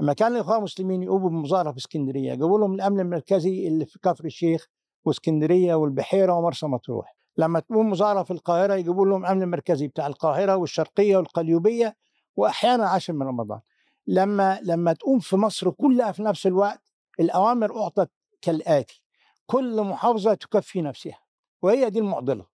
لما 0.00 0.12
كان 0.12 0.32
الإخوان 0.32 0.58
المسلمين 0.58 1.02
يقوموا 1.02 1.28
بمظاهرة 1.30 1.70
في 1.70 1.78
اسكندرية. 1.78 2.34
جابوا 2.34 2.58
لهم 2.58 2.74
الأمن 2.74 3.00
المركزي 3.00 3.68
اللي 3.68 3.86
في 3.86 3.98
كفر 3.98 4.24
الشيخ 4.24 4.66
واسكندرية 5.04 5.74
والبحيرة 5.74 6.32
ومرسى 6.32 6.66
مطروح. 6.66 7.16
لما 7.36 7.60
تقوم 7.60 7.90
مظاهرة 7.90 8.22
في 8.22 8.30
القاهرة 8.30 8.74
يجيبوا 8.74 9.06
لهم 9.06 9.24
الأمن 9.24 9.42
المركزي 9.42 9.88
بتاع 9.88 10.06
القاهرة 10.06 10.56
والشرقية 10.56 11.16
والقليوبية 11.16 11.96
وأحيانا 12.36 12.86
عاشر 12.88 13.12
من 13.12 13.26
رمضان. 13.26 13.60
لما 14.06 14.60
لما 14.62 14.92
تقوم 14.92 15.18
في 15.18 15.36
مصر 15.36 15.70
كلها 15.70 16.12
في 16.12 16.22
نفس 16.22 16.46
الوقت 16.46 16.82
الأوامر 17.20 17.82
أعطت 17.82 18.10
كالآتي. 18.42 19.02
كل 19.46 19.82
محافظة 19.82 20.34
تكفي 20.34 20.82
نفسها 20.82 21.18
وهي 21.62 21.90
دي 21.90 21.98
المعضلة. 21.98 22.46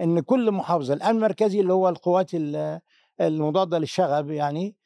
إن 0.00 0.20
كل 0.20 0.50
محافظة 0.50 0.94
الأمن 0.94 1.16
المركزي 1.16 1.60
اللي 1.60 1.72
هو 1.72 1.88
القوات 1.88 2.34
ال- 2.34 2.80
المضادة 3.20 3.78
للشغب 3.78 4.30
يعني 4.30 4.76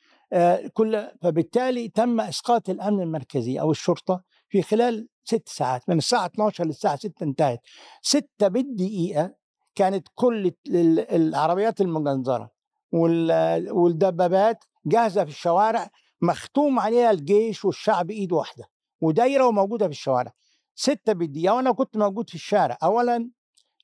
كل 0.73 1.09
فبالتالي 1.23 1.89
تم 1.89 2.21
إسقاط 2.21 2.71
الأمن 2.71 3.01
المركزي 3.03 3.61
أو 3.61 3.71
الشرطة 3.71 4.23
في 4.49 4.63
خلال 4.63 5.09
ست 5.25 5.49
ساعات 5.49 5.89
من 5.89 5.99
الساعة 5.99 6.27
12 6.27 6.65
للساعة 6.65 6.97
6 6.97 7.23
انتهت. 7.25 7.61
6 8.03 8.49
بالدقيقة 8.49 9.35
كانت 9.75 10.09
كل 10.15 10.53
ال- 10.67 11.11
العربيات 11.15 11.81
المجنزرة 11.81 12.51
وال- 12.93 13.71
والدبابات 13.73 14.65
جاهزة 14.87 15.25
في 15.25 15.31
الشوارع 15.31 15.91
مختوم 16.23 16.79
عليها 16.81 17.11
الجيش 17.11 17.65
والشعب 17.65 18.11
إيد 18.11 18.33
واحدة 18.33 18.65
ودايرة 19.01 19.47
وموجودة 19.47 19.87
في 19.87 19.93
الشوارع. 19.93 20.33
ستة 20.75 21.13
بالدقيقة 21.13 21.55
وأنا 21.55 21.73
كنت 21.73 21.97
موجود 21.97 22.29
في 22.29 22.35
الشارع. 22.35 22.79
أولا 22.83 23.31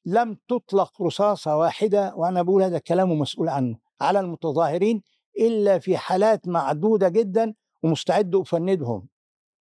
لم 0.06 0.36
تطلق 0.48 1.02
رصاصة 1.02 1.56
واحدة 1.56 2.14
وأنا 2.16 2.42
بقول 2.42 2.62
هذا 2.62 2.78
كلام 2.78 3.18
مسؤول 3.18 3.48
عنه 3.48 3.78
على 4.00 4.20
المتظاهرين 4.20 5.02
إلا 5.40 5.78
في 5.78 5.96
حالات 5.96 6.48
معدودة 6.48 7.08
جدا 7.08 7.54
ومستعد 7.82 8.34
أفندهم. 8.34 9.08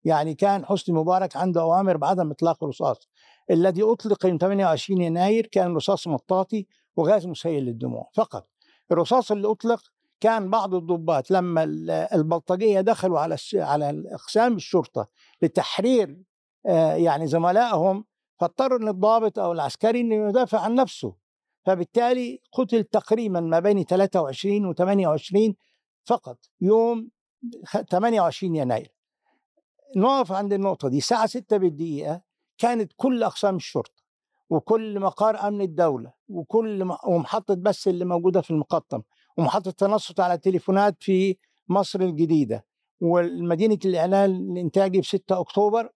يعني 0.05 0.35
كان 0.35 0.67
حسني 0.67 0.95
مبارك 0.95 1.37
عنده 1.37 1.61
أوامر 1.61 1.97
بعدم 1.97 2.31
إطلاق 2.31 2.65
الرصاص. 2.65 3.09
الذي 3.51 3.83
أطلق 3.83 4.27
يوم 4.27 4.39
28 4.39 5.01
يناير 5.01 5.47
كان 5.47 5.77
رصاص 5.77 6.09
مطاطي 6.09 6.67
وغاز 6.97 7.27
مسيل 7.27 7.65
للدموع. 7.65 8.11
فقط 8.15 8.49
الرصاص 8.93 9.33
اللي 9.33 9.51
أطلق 9.51 9.81
كان 10.21 10.51
بعض 10.51 10.75
الضباط 10.75 11.31
لما 11.31 11.63
ال- 11.65 11.91
البلطجية 11.91 12.81
دخلوا 12.81 13.19
على 13.21 13.37
على 13.55 14.03
أقسام 14.13 14.57
الشرطة 14.57 15.09
لتحرير 15.43 16.19
آه، 16.67 16.95
يعني 16.95 17.27
زملائهم 17.27 18.05
فاضطر 18.41 18.77
إن 18.77 18.89
الضابط 18.89 19.39
أو 19.39 19.53
العسكري 19.53 20.01
إنه 20.01 20.29
يدافع 20.29 20.61
عن 20.61 20.75
نفسه. 20.75 21.15
فبالتالي 21.67 22.41
قتل 22.53 22.85
تقريبا 22.85 23.41
ما 23.41 23.61
بين 23.61 23.85
23 23.85 24.67
و 24.67 24.73
28 24.73 25.55
فقط 26.07 26.39
يوم 26.61 27.11
خ- 27.65 27.81
28 27.81 28.57
يناير. 28.57 28.93
نقف 29.97 30.33
عند 30.33 30.53
النقطة 30.53 30.89
دي 30.89 30.99
الساعة 30.99 31.27
6 31.27 31.57
بالدقيقة 31.57 32.23
كانت 32.59 32.93
كل 32.97 33.23
أقسام 33.23 33.57
الشرطة 33.57 34.03
وكل 34.51 35.01
مقار 35.01 35.49
أمن 35.49 35.61
الدولة 35.61 36.13
وكل 36.29 36.83
ومحطة 37.07 37.55
بس 37.55 37.89
اللي 37.89 38.05
موجودة 38.05 38.41
في 38.41 38.51
المقطم 38.51 39.03
ومحطة 39.39 39.71
تنصت 39.71 40.21
على 40.21 40.35
التليفونات 40.35 40.97
في 41.01 41.37
مصر 41.69 42.01
الجديدة 42.01 42.67
والمدينة 43.01 43.79
الإعلان 43.85 44.31
الإنتاجي 44.53 45.03
في 45.03 45.09
6 45.09 45.41
أكتوبر 45.41 45.91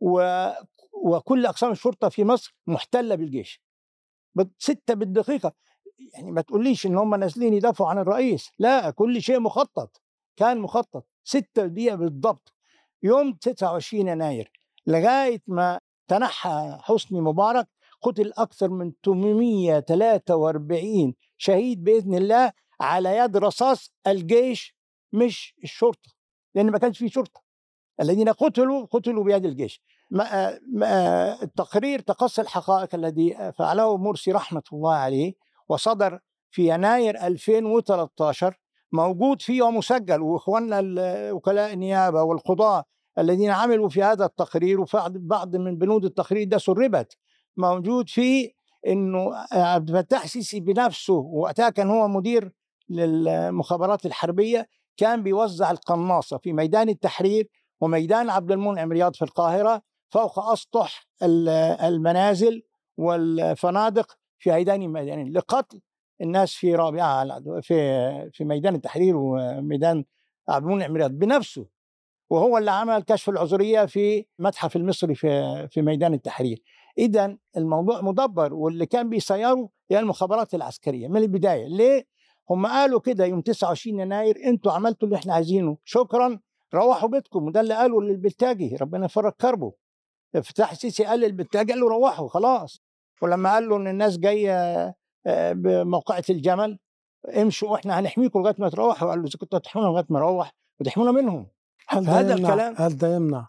و... 0.00 0.48
وكل 0.92 1.46
أقسام 1.46 1.70
الشرطة 1.70 2.08
في 2.08 2.24
مصر 2.24 2.56
محتلة 2.66 3.14
بالجيش. 3.14 3.62
ستة 4.58 4.94
بالدقيقة. 4.94 5.52
يعني 6.14 6.30
ما 6.30 6.40
تقوليش 6.40 6.86
إن 6.86 6.96
هم 6.96 7.14
نازلين 7.14 7.54
يدافعوا 7.54 7.90
عن 7.90 7.98
الرئيس 7.98 8.50
لا 8.58 8.90
كل 8.90 9.22
شيء 9.22 9.40
مخطط 9.40 10.00
كان 10.36 10.58
مخطط 10.58 11.06
ستة 11.24 11.66
دقيقة 11.66 11.96
بالضبط 11.96 12.52
يوم 13.02 13.32
29 13.32 14.08
يناير 14.08 14.52
لغاية 14.86 15.42
ما 15.46 15.80
تنحى 16.08 16.78
حسني 16.80 17.20
مبارك 17.20 17.68
قتل 18.02 18.32
أكثر 18.36 18.68
من 18.68 18.92
843 19.04 21.14
شهيد 21.38 21.84
بإذن 21.84 22.14
الله 22.14 22.52
على 22.80 23.16
يد 23.16 23.36
رصاص 23.36 23.92
الجيش 24.06 24.76
مش 25.12 25.54
الشرطة 25.64 26.10
لأن 26.54 26.70
ما 26.70 26.78
كانش 26.78 26.98
في 26.98 27.08
شرطة 27.08 27.42
الذين 28.00 28.28
قتلوا 28.28 28.86
قتلوا 28.86 29.24
بيد 29.24 29.44
الجيش. 29.44 29.82
ما 30.10 30.58
التقرير 31.42 32.00
تقصي 32.00 32.42
الحقائق 32.42 32.94
الذي 32.94 33.52
فعله 33.58 33.96
مرسي 33.96 34.32
رحمة 34.32 34.62
الله 34.72 34.94
عليه 34.94 35.34
وصدر 35.72 36.18
في 36.50 36.68
يناير 36.74 37.26
2013 37.26 38.58
موجود 38.92 39.42
فيه 39.42 39.62
ومسجل 39.62 40.20
وإخواننا 40.22 40.80
وكلاء 41.32 41.72
النيابة 41.72 42.22
والقضاة 42.22 42.84
الذين 43.18 43.50
عملوا 43.50 43.88
في 43.88 44.02
هذا 44.02 44.24
التقرير 44.24 44.80
وبعض 44.80 45.12
بعض 45.16 45.56
من 45.56 45.76
بنود 45.78 46.04
التقرير 46.04 46.48
ده 46.48 46.58
سربت. 46.58 47.16
موجود 47.56 48.08
فيه 48.08 48.50
إنه 48.86 49.30
عبد 49.52 49.90
الفتاح 49.90 50.24
السيسي 50.24 50.60
بنفسه 50.60 51.14
وقتها 51.14 51.70
كان 51.70 51.90
هو 51.90 52.08
مدير 52.08 52.52
للمخابرات 52.88 54.06
الحربية 54.06 54.68
كان 54.96 55.22
بيوزع 55.22 55.70
القناصة 55.70 56.38
في 56.38 56.52
ميدان 56.52 56.88
التحرير 56.88 57.48
وميدان 57.80 58.30
عبد 58.30 58.52
المنعم 58.52 58.92
رياض 58.92 59.14
في 59.14 59.22
القاهرة 59.22 59.82
فوق 60.10 60.38
أسطح 60.52 61.06
ال- 61.22 61.48
المنازل 61.88 62.62
والفنادق 62.96 64.16
في 64.42 64.52
هيدان 64.52 64.82
الميدانين 64.82 65.32
لقتل 65.32 65.80
الناس 66.20 66.52
في 66.54 66.74
رابعة 66.74 67.40
في 67.60 68.30
في 68.32 68.44
ميدان 68.44 68.74
التحرير 68.74 69.16
وميدان 69.16 70.04
عبد 70.48 70.66
المنعم 70.66 70.96
رياض 70.96 71.10
بنفسه 71.10 71.66
وهو 72.30 72.58
اللي 72.58 72.70
عمل 72.70 73.02
كشف 73.02 73.28
العذرية 73.28 73.86
في 73.86 74.26
متحف 74.38 74.76
المصري 74.76 75.14
في 75.14 75.68
في 75.70 75.82
ميدان 75.82 76.14
التحرير. 76.14 76.62
اذا 76.98 77.36
الموضوع 77.56 78.00
مدبر 78.00 78.54
واللي 78.54 78.86
كان 78.86 79.08
بيسيره 79.08 79.68
هي 79.90 79.98
المخابرات 79.98 80.54
العسكرية 80.54 81.08
من 81.08 81.16
البداية. 81.16 81.66
ليه؟ 81.66 82.06
هم 82.50 82.66
قالوا 82.66 83.00
كده 83.00 83.24
يوم 83.24 83.40
29 83.40 84.00
يناير 84.00 84.36
أنتوا 84.46 84.72
عملتوا 84.72 85.08
اللي 85.08 85.16
إحنا 85.18 85.34
عايزينه 85.34 85.76
شكرا 85.84 86.38
روحوا 86.74 87.08
بيتكم. 87.08 87.46
وده 87.46 87.60
اللي 87.60 87.74
قالوا 87.74 88.02
للبلتاجي 88.02 88.76
ربنا 88.76 89.04
يفرج 89.06 89.32
كربه. 89.32 89.72
فتح 90.42 90.70
السيسي 90.70 91.04
قال 91.04 91.20
للبلتاجي 91.20 91.72
قال 91.72 91.80
له 91.80 91.88
روحوا 91.88 92.28
خلاص. 92.28 92.82
ولما 93.22 93.52
قال 93.52 93.68
له 93.68 93.76
إن 93.76 93.88
الناس 93.88 94.18
جاية 94.18 94.54
آه، 95.26 95.52
بموقعة 95.52 96.24
الجمل 96.30 96.78
امشوا 97.36 97.68
وإحنا 97.70 98.00
هنحميكم 98.00 98.40
لغاية 98.40 98.54
ما 98.58 98.68
تروحوا 98.68 99.08
قال 99.08 99.18
له 99.22 99.24
إذا 99.28 99.38
كنتوا 99.40 99.58
هتحمونا 99.58 99.86
لغاية 99.88 100.06
ما 100.08 100.18
نروح 100.18 100.52
وتحمونا 100.80 101.10
منهم 101.10 101.46
هل 101.88 102.04
ده 102.04 102.12
هذا 102.12 102.32
يمنع 102.32 102.48
الكلام- 102.48 102.74
هل 102.78 102.96
ده 102.96 103.14
يمنع 103.14 103.48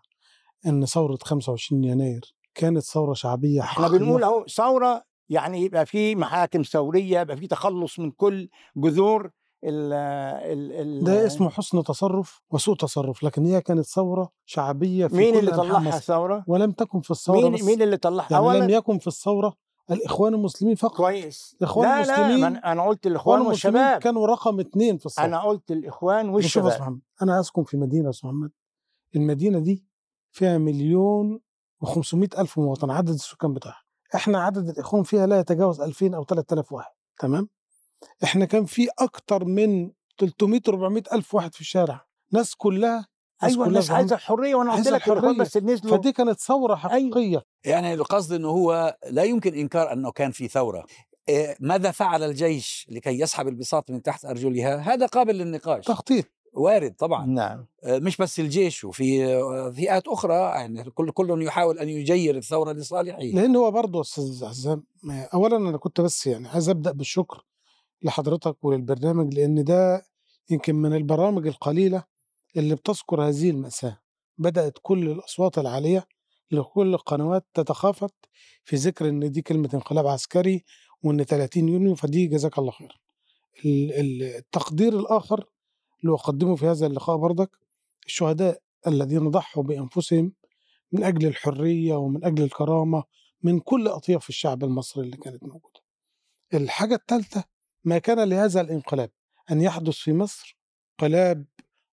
إن 0.68 0.86
ثورة 0.86 1.18
25 1.24 1.84
يناير 1.84 2.36
كانت 2.56 2.84
ثورة 2.84 3.14
شعبية 3.14 3.62
إحنا 3.62 3.86
حقيقية؟ 3.88 4.00
بنقول 4.06 4.24
أهو 4.24 4.46
ثورة 4.48 5.04
يعني 5.30 5.62
يبقى 5.62 5.86
في 5.86 6.16
محاكم 6.16 6.62
ثورية 6.62 7.20
يبقى 7.20 7.38
في 7.38 7.48
تخلص 7.48 8.00
من 8.00 8.12
كل 8.12 8.50
جذور 8.78 9.32
ال 9.64 9.94
ال 10.82 11.04
ده 11.04 11.26
اسمه 11.26 11.50
حسن 11.50 11.84
تصرف 11.84 12.42
وسوء 12.50 12.76
تصرف 12.76 13.24
لكن 13.24 13.46
هي 13.46 13.62
كانت 13.62 13.86
ثورة 13.86 14.30
شعبية 14.46 15.08
في 15.08 15.16
مين 15.16 15.34
كل 15.34 15.40
اللي 15.40 15.52
طلعها. 15.52 15.98
الثوره؟ 15.98 16.44
ولم 16.48 16.72
تكن 16.72 17.02
في 17.02 17.12
الثورة 17.12 17.50
مين 17.50 17.66
مين 17.66 17.82
اللي 17.82 17.98
طلعها؟ 17.98 18.28
يعني 18.32 18.60
لم 18.60 18.70
يكن 18.70 19.00
في 19.00 19.08
الثورة 19.08 19.54
الإخوان 19.91 20.34
المسلمين 20.34 20.76
فقط. 20.76 20.98
كويس. 20.98 21.56
الإخوان 21.62 21.88
لا 21.88 22.04
لا 22.06 22.26
المسلمين- 22.28 22.62
أنا- 22.62 22.65
أنا 22.65 22.84
قلت 22.88 23.08
الإخوان 23.08 23.41
المسلمين 23.41 23.76
والشباب. 23.82 24.02
كانوا 24.02 24.28
رقم 24.28 24.60
اثنين 24.60 24.98
في 24.98 25.06
الثوره 25.06 25.26
أنا 25.26 25.41
قلت 25.41 25.72
الإخوان 25.72 26.26
شوف 26.26 26.34
والشباب. 26.36 26.82
محمد 26.82 27.00
أنا 27.22 27.39
اسكن 27.39 27.63
في 27.63 27.78
مدينة 27.78 28.06
يا 28.10 28.13
محمد. 28.24 28.52
المدينة 29.15 29.60
دي 29.60 29.86
فيها 30.32 30.58
مليون 30.58 31.39
و500 31.86 32.39
ألف 32.39 32.60
مواطن 32.60 32.89
عدد 32.91 33.10
السكان 33.10 33.54
بتاعها. 33.54 33.84
إحنا 34.15 34.39
عدد 34.43 34.69
الإخوان 34.69 35.04
فيها 35.04 35.28
لا 35.28 35.39
يتجاوز 35.39 35.82
2000 35.82 36.13
أو 36.15 36.24
3000 36.24 36.72
واحد. 36.72 36.91
تمام؟ 37.19 37.50
إحنا 38.24 38.46
كان 38.46 38.65
في 38.65 38.88
أكتر 39.00 39.46
من 39.46 39.91
300 40.17 40.62
400 40.67 41.04
ألف 41.13 41.36
واحد 41.36 41.54
في 41.56 41.62
الشارع. 41.62 42.06
ناس 42.32 42.56
كلها 42.56 43.08
ناس 43.44 43.54
أيوه 43.54 43.68
الناس 43.68 43.92
عايزة 43.92 44.16
الحريه 44.16 44.56
وأنا 44.56 44.74
قلت 44.74 44.88
لك 44.88 45.08
الاخوان 45.08 45.18
الحرية. 45.18 45.38
بس 45.38 45.58
نزلوا 45.58 45.98
فدي 45.98 46.12
كانت 46.12 46.40
ثورة 46.40 46.76
حقيقية. 46.76 47.44
يعني 47.66 47.94
القصد 47.94 48.34
إنه 48.34 48.50
هو 48.50 48.98
لا 49.10 49.24
يمكن 49.24 49.54
إنكار 49.54 49.94
أنه 49.94 50.12
كان 50.12 50.32
في 50.32 50.48
ثورة. 50.48 50.86
إيه، 51.30 51.56
ماذا 51.60 51.92
فعل 51.92 52.24
الجيش 52.24 52.88
لكي 52.92 53.20
يسحب 53.20 53.48
البساط 53.48 53.92
من 53.92 54.02
تحت 54.02 54.26
أرجلها؟ 54.26 54.76
هذا 54.76 55.06
قابل 55.06 55.36
للنقاش. 55.38 55.86
تخطيط. 55.86 56.26
وارد 56.54 56.94
طبعا. 56.96 57.26
نعم. 57.26 57.66
آه، 57.84 58.00
مش 58.00 58.18
بس 58.18 58.40
الجيش 58.40 58.84
وفي 58.84 59.28
فئات 59.76 60.08
أخرى. 60.08 60.34
يعني 60.34 60.84
كل 60.84 61.12
كل 61.12 61.42
يحاول 61.42 61.80
أن 61.80 61.90
يجير 61.90 62.38
الثورة 62.38 62.72
لصالحه 62.72 63.20
لأن 63.20 63.56
هو 63.56 63.72
برضه 63.72 63.98
يا 63.98 64.02
أستاذ 64.02 64.46
عزام 64.46 64.84
اولا 65.34 65.58
أنا 65.58 65.78
كنت 65.78 66.02
بس 66.02 66.28
يعني 66.28 66.48
عايز 66.48 66.70
أبدأ 66.70 66.92
بالشكر 66.92 67.46
لحضرتك 68.02 68.64
وللبرنامج 68.64 69.34
لأن 69.34 69.64
ده 69.64 70.06
يمكن 70.50 70.76
من 70.76 70.94
البرامج 70.96 71.48
القليلة 71.48 72.04
اللي 72.58 72.76
بتذكر 72.76 73.22
هذه 73.22 73.50
الماساه 73.50 74.00
بدأت 74.38 74.78
كل 74.82 75.10
الأصوات 75.10 75.58
العالية 75.58 76.08
لكل 76.52 76.94
القنوات 76.94 77.46
تتخافت 77.54 78.13
في 78.63 78.76
ذكر 78.76 79.10
إن 79.10 79.32
دي 79.32 79.42
كلمة 79.42 79.70
انقلاب 79.74 80.08
عسكري 80.08 80.63
وإن 81.04 81.24
30 81.24 81.70
يونيو 81.70 81.96
فدي 81.96 82.28
جزاك 82.28 82.58
الله 82.60 82.72
خير 82.72 83.02
ال- 83.66 83.92
ال- 83.94 84.24
التقدير 84.24 85.00
الآخر 85.00 85.46
اللي 86.04 86.13
أقدمه 86.16 86.56
في 86.56 86.66
هذا 86.68 86.88
اللقاء 86.88 87.18
برضك 87.18 87.50
الشهداء 88.06 88.62
الذين 88.88 89.30
ضحوا 89.32 89.63
بأنفسهم 89.63 90.34
من 90.92 91.04
أجل 91.04 91.28
الحرية 91.28 91.96
ومن 91.96 92.26
أجل 92.26 92.44
الكرامة 92.44 93.04
من 93.44 93.60
كل 93.60 93.88
أطياف 93.88 94.30
الشعب 94.30 94.63
المصري 94.63 95.04
اللي 95.06 95.18
كانت 95.18 95.44
موجودة. 95.44 95.80
الحاجة 96.54 96.96
الثالثه 96.96 97.44
ما 97.84 97.98
كان 97.98 98.30
لهذا 98.30 98.62
الانقلاب 98.62 99.10
أن 99.52 99.62
يحدث 99.62 99.94
في 99.94 100.13
مصر 100.13 100.58
انقلاب 101.02 101.46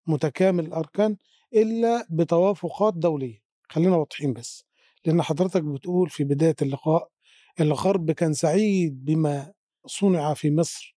متكامل 0.07 0.67
الأركان 0.67 1.17
إلا 1.55 2.07
بتوافقات 2.11 2.95
دولية. 2.95 3.43
خلينا 3.69 3.97
واضحين 3.97 4.33
بس. 4.33 4.65
لأن 5.05 5.23
حضرتك 5.23 5.63
بتقول 5.63 6.11
في 6.11 6.25
بداية 6.25 6.57
اللقاء 6.63 7.09
الغرب 7.61 8.11
كان 8.11 8.33
سعيد 8.33 9.05
بما 9.05 9.53
صنع 9.87 10.35
في 10.35 10.51
مصر 10.51 10.97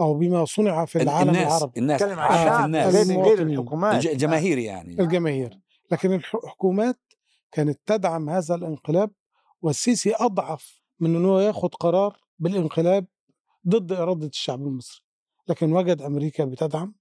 أو 0.00 0.14
بما 0.14 0.44
صنع 0.44 0.84
في 0.84 1.02
العالم 1.02 1.28
الناس 1.30 1.46
العربي. 1.46 1.80
الناس. 1.80 2.02
نتكلم 2.02 2.18
آه، 2.18 2.22
عن 2.22 2.34
الشعب 2.34 2.64
الناس. 2.64 2.94
غير. 3.26 3.42
الحكومات. 3.42 3.94
الج- 3.94 4.06
الجماهير 4.08 4.58
يعني. 4.58 5.00
الجماهير. 5.02 5.60
لكن 5.92 6.12
الحكومات 6.12 7.00
كانت 7.52 7.80
تدعم 7.86 8.30
هذا 8.30 8.54
الانقلاب 8.54 9.10
والسيسي 9.62 10.14
أضعف 10.14 10.80
من 11.00 11.16
انه 11.16 11.42
ياخذ 11.42 11.68
قرار 11.68 12.16
بالانقلاب 12.38 13.06
ضد 13.68 13.92
إرادة 13.92 14.26
الشعب 14.26 14.62
المصري. 14.62 15.00
لكن 15.48 15.72
وجد 15.72 16.02
أمريكا 16.02 16.44
بتدعم 16.44 16.94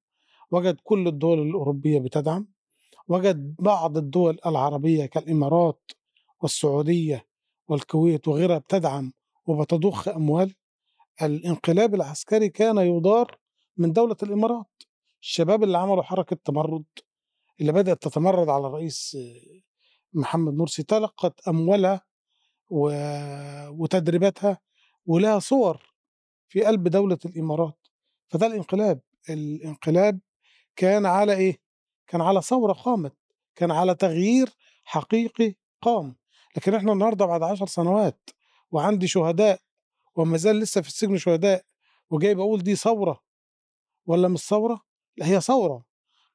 وجد 0.53 0.77
كل 0.83 1.07
الدول 1.07 1.39
الأوروبية 1.47 1.99
بتدعم 1.99 2.47
وجد 3.07 3.55
بعض 3.59 3.97
الدول 3.97 4.39
العربية 4.45 5.05
كالإمارات 5.05 5.91
والسعودية 6.41 7.25
والكويت 7.67 8.27
وغيرها 8.27 8.57
بتدعم 8.57 9.13
وبتضخ 9.47 10.07
أموال. 10.07 10.55
الانقلاب 11.21 11.95
العسكري 11.95 12.49
كان 12.49 12.77
يدار 12.77 13.37
من 13.77 13.93
دولة 13.93 14.15
الإمارات 14.23 14.83
الشباب 15.21 15.63
اللي 15.63 15.77
عملوا 15.77 16.03
حركة 16.03 16.35
تمرد 16.45 16.85
اللي 17.61 17.71
بدأت 17.71 18.03
تتمرد 18.03 18.49
على 18.49 18.67
الرئيس 18.67 19.17
محمد 20.13 20.53
مرسي 20.53 20.83
تلقت 20.83 21.47
أموالها 21.47 22.01
و... 22.69 22.91
وتدريباتها 23.69 24.59
ولها 25.05 25.39
صور 25.39 25.81
في 26.47 26.63
قلب 26.65 26.87
دولة 26.87 27.17
الإمارات. 27.25 27.77
فده 28.29 28.47
الانقلاب 28.47 28.99
الانقلاب 29.29 30.19
كان 30.75 31.05
على 31.05 31.33
إيه؟ 31.33 31.59
كان 32.07 32.21
على 32.21 32.41
ثورة 32.41 32.73
قامت 32.73 33.13
كان 33.55 33.71
على 33.71 33.95
تغيير 33.95 34.49
حقيقي 34.83 35.55
قام. 35.81 36.15
لكن 36.57 36.73
إحنا 36.75 36.93
النهارده 36.93 37.25
بعد 37.25 37.43
عشر 37.43 37.65
سنوات 37.65 38.29
وعندي 38.71 39.07
شهداء 39.07 39.59
وما 40.15 40.37
زال 40.37 40.59
لسه 40.59 40.81
في 40.81 40.87
السجن 40.87 41.17
شهداء 41.17 41.65
وجاي 42.09 42.35
بقول 42.35 42.63
دي 42.63 42.75
ثورة 42.75 43.23
ولا 44.05 44.27
مش 44.27 44.39
ثورة؟ 44.39 44.81
لا 45.17 45.27
هي 45.27 45.41
ثورة. 45.41 45.85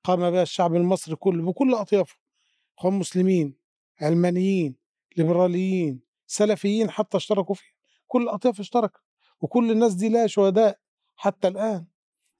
قام 0.04 0.30
بها 0.30 0.42
الشعب 0.42 0.74
المصري 0.76 1.16
كله 1.16 1.42
بكل 1.42 1.74
أطيافه 1.74 2.16
اخوان 2.78 2.94
مسلمين 2.94 3.54
علمانيين 4.00 4.76
ليبراليين 5.16 6.00
سلفيين 6.26 6.90
حتى 6.90 7.16
اشتركوا 7.16 7.54
فيها. 7.54 7.72
كل 8.06 8.22
الاطياف 8.22 8.60
اشتركت 8.60 9.00
وكل 9.40 9.70
الناس 9.70 9.94
دي 9.94 10.08
لها 10.08 10.26
شهداء 10.26 10.78
حتى 11.16 11.48
الآن. 11.48 11.86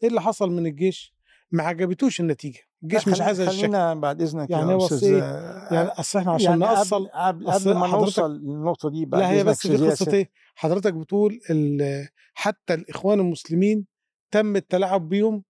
إيه 0.02 0.08
اللي 0.08 0.20
حصل 0.20 0.50
من 0.50 0.66
الجيش؟ 0.66 1.14
ما 1.50 1.62
عجبتوش 1.62 2.20
النتيجة 2.20 2.60
الجيش 2.82 3.08
مش 3.08 3.20
عايز 3.20 3.40
الشكل 3.40 3.58
خلينا 3.58 3.94
بعد 3.94 4.22
إذنك 4.22 4.50
يعني 4.50 4.70
يا 4.70 4.74
هو 4.74 4.86
أستاذ؟ 4.86 5.20
آه، 5.22 5.74
يعني 5.74 5.88
أصل 5.88 6.18
إحنا 6.18 6.32
عشان 6.32 6.46
يعني 6.50 6.60
نأصل 6.60 7.08
قبل, 7.08 7.50
قبل, 7.50 7.74
ما 7.74 7.86
نوصل 7.86 8.36
للنقطة 8.36 8.90
دي 8.90 9.06
بعد 9.06 9.20
لا 9.20 9.30
هي 9.30 9.44
بس 9.44 9.66
دي 9.66 9.88
قصه. 9.90 10.12
إيه 10.12 10.30
حضرتك 10.54 10.94
بتقول 10.94 11.40
حتى 12.34 12.74
الإخوان 12.74 13.20
المسلمين 13.20 13.86
تم 14.30 14.56
التلاعب 14.56 15.08
بيهم 15.08 15.44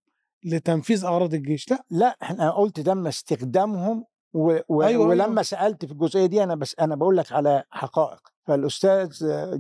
لتنفيذ 0.45 1.05
أغراض 1.05 1.35
الجيش 1.35 1.71
لا 1.71 1.85
لا 1.91 2.17
إحنا 2.23 2.51
قلت 2.51 2.81
تم 2.81 3.07
استخدامهم 3.07 4.05
و... 4.33 4.59
و... 4.69 4.83
أيوة، 4.83 5.07
ولما 5.07 5.25
أيوة. 5.25 5.43
سألت 5.43 5.85
في 5.85 5.93
الجزئية 5.93 6.27
دي 6.27 6.43
أنا 6.43 6.55
بس 6.55 6.75
أنا 6.81 6.95
بقول 6.97 7.17
لك 7.17 7.33
على 7.33 7.65
حقائق 7.71 8.21
فالأستاذ 8.47 9.11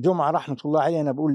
جمعة 0.00 0.30
رحمة 0.30 0.56
الله 0.64 0.82
عليه 0.82 1.00
أنا 1.00 1.12
بقول 1.12 1.34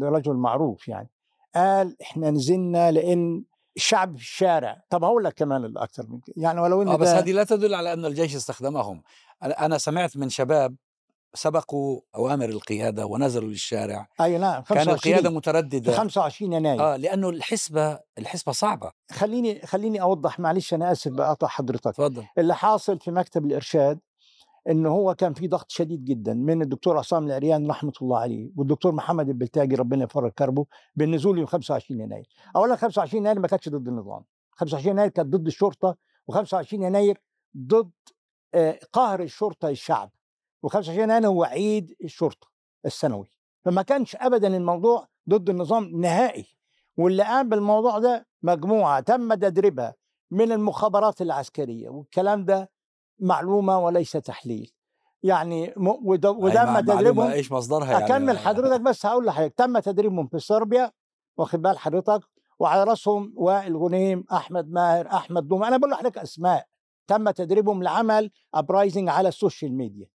لرجل 0.00 0.34
معروف 0.34 0.88
يعني 0.88 1.10
قال 1.54 1.96
إحنا 2.02 2.30
نزلنا 2.30 2.90
لأن 2.90 3.44
الشعب 3.76 4.16
في 4.16 4.22
الشارع. 4.22 4.82
طب 4.90 5.04
هقول 5.04 5.24
لك 5.24 5.34
كمان 5.34 5.64
الاكثر 5.64 6.06
من 6.08 6.20
كده 6.20 6.34
يعني 6.36 6.60
ولو 6.60 6.82
إن 6.82 6.88
آه 6.88 6.96
بس 6.96 7.08
هذه 7.08 7.32
لا 7.32 7.44
تدل 7.44 7.74
على 7.74 7.92
أن 7.92 8.04
الجيش 8.04 8.36
استخدمهم. 8.36 9.02
أنا 9.42 9.78
سمعت 9.78 10.16
من 10.16 10.28
شباب 10.28 10.76
سبقوا 11.34 12.00
أوامر 12.14 12.48
القيادة 12.48 13.06
ونزلوا 13.06 13.48
للشارع. 13.48 14.08
أي 14.20 14.38
نعم 14.38 14.62
كان 14.62 14.78
25 14.78 14.94
القيادة 14.94 15.28
في 15.28 15.34
متردده 15.34 15.92
25 15.92 16.52
يناير. 16.52 16.82
آه 16.82 16.96
لأنه 16.96 17.28
الحسبة 17.28 17.98
الحسبة 18.18 18.52
صعبة. 18.52 18.92
خليني 19.12 19.66
خليني 19.66 20.02
أوضح 20.02 20.40
معلش 20.40 20.74
أنا 20.74 20.92
آسف 20.92 21.12
بقطع 21.12 21.46
حضرتك. 21.46 21.92
تفضل 21.92 22.24
اللي 22.38 22.54
حاصل 22.54 22.98
في 22.98 23.10
مكتب 23.10 23.44
الإرشاد 23.44 23.98
إنه 24.68 24.88
هو 24.88 25.14
كان 25.14 25.34
في 25.34 25.48
ضغط 25.48 25.70
شديد 25.70 26.04
جدا 26.04 26.34
من 26.34 26.62
الدكتور 26.62 26.98
عصام 26.98 27.26
العريان 27.26 27.70
رحمة 27.70 27.92
الله 28.02 28.18
عليه 28.18 28.50
والدكتور 28.56 28.92
محمد 28.92 29.28
البلتاجي 29.28 29.74
ربنا 29.74 30.04
يفرج 30.04 30.32
كربه 30.32 30.66
بالنزول 30.96 31.38
يوم 31.38 31.46
25 31.46 32.00
يناير. 32.00 32.28
اولا 32.56 32.76
25 32.76 33.22
يناير 33.22 33.38
ما 33.40 33.48
كانتش 33.48 33.68
ضد 33.68 33.88
النظام، 33.88 34.24
25 34.52 34.92
يناير 34.92 35.10
كانت 35.10 35.28
ضد 35.36 35.46
الشرطة 35.46 35.96
و25 36.32 36.72
يناير 36.72 37.20
ضد 37.56 37.90
آه، 38.54 38.78
قهر 38.92 39.22
الشرطة 39.22 39.68
الشعب. 39.68 40.10
و25 40.66 40.88
يناير 40.88 41.26
هو 41.26 41.44
عيد 41.44 41.94
الشرطة 42.04 42.48
السنوي. 42.86 43.30
فما 43.64 43.82
كانش 43.82 44.16
ابدا 44.16 44.56
الموضوع 44.56 45.08
ضد 45.28 45.50
النظام 45.50 46.00
نهائي. 46.00 46.46
واللي 46.96 47.22
قام 47.22 47.48
بالموضوع 47.48 47.98
ده 47.98 48.26
مجموعة 48.42 49.00
تم 49.00 49.34
تدريبها 49.34 49.94
من 50.30 50.52
المخابرات 50.52 51.22
العسكرية 51.22 51.88
والكلام 51.88 52.44
ده 52.44 52.70
معلومة 53.22 53.78
وليس 53.78 54.12
تحليل. 54.12 54.72
يعني. 55.22 55.74
وده, 55.76 56.32
معلومة 56.32 56.80
تدريبهم 56.80 57.30
إيش 57.30 57.52
مصدرها 57.52 57.90
يعني؟ 57.92 58.04
أكمل 58.04 58.38
حضرتك 58.38 58.80
بس 58.80 59.06
هقول 59.06 59.26
لحضرتك. 59.26 59.54
تم 59.54 59.78
تدريبهم 59.78 60.26
في 60.26 60.38
صربيا 60.38 60.92
واخد 61.36 61.62
بال 61.62 61.78
حضرتك؟ 61.78 62.20
وعلى 62.58 62.84
رأسهم 62.84 63.32
وائل 63.36 63.76
غنيم 63.76 64.24
أحمد 64.32 64.70
ماهر 64.70 65.06
أحمد 65.06 65.48
دومة. 65.48 65.64
أنا 65.64 65.76
بقول 65.76 65.90
لحضرتك 65.90 66.18
أسماء. 66.18 66.66
تم 67.06 67.30
تدريبهم 67.30 67.82
لعمل 67.82 68.30
uprising 68.54 69.08
على 69.08 69.28
ال 69.28 69.35
social 69.35 69.76
media. 69.76 70.06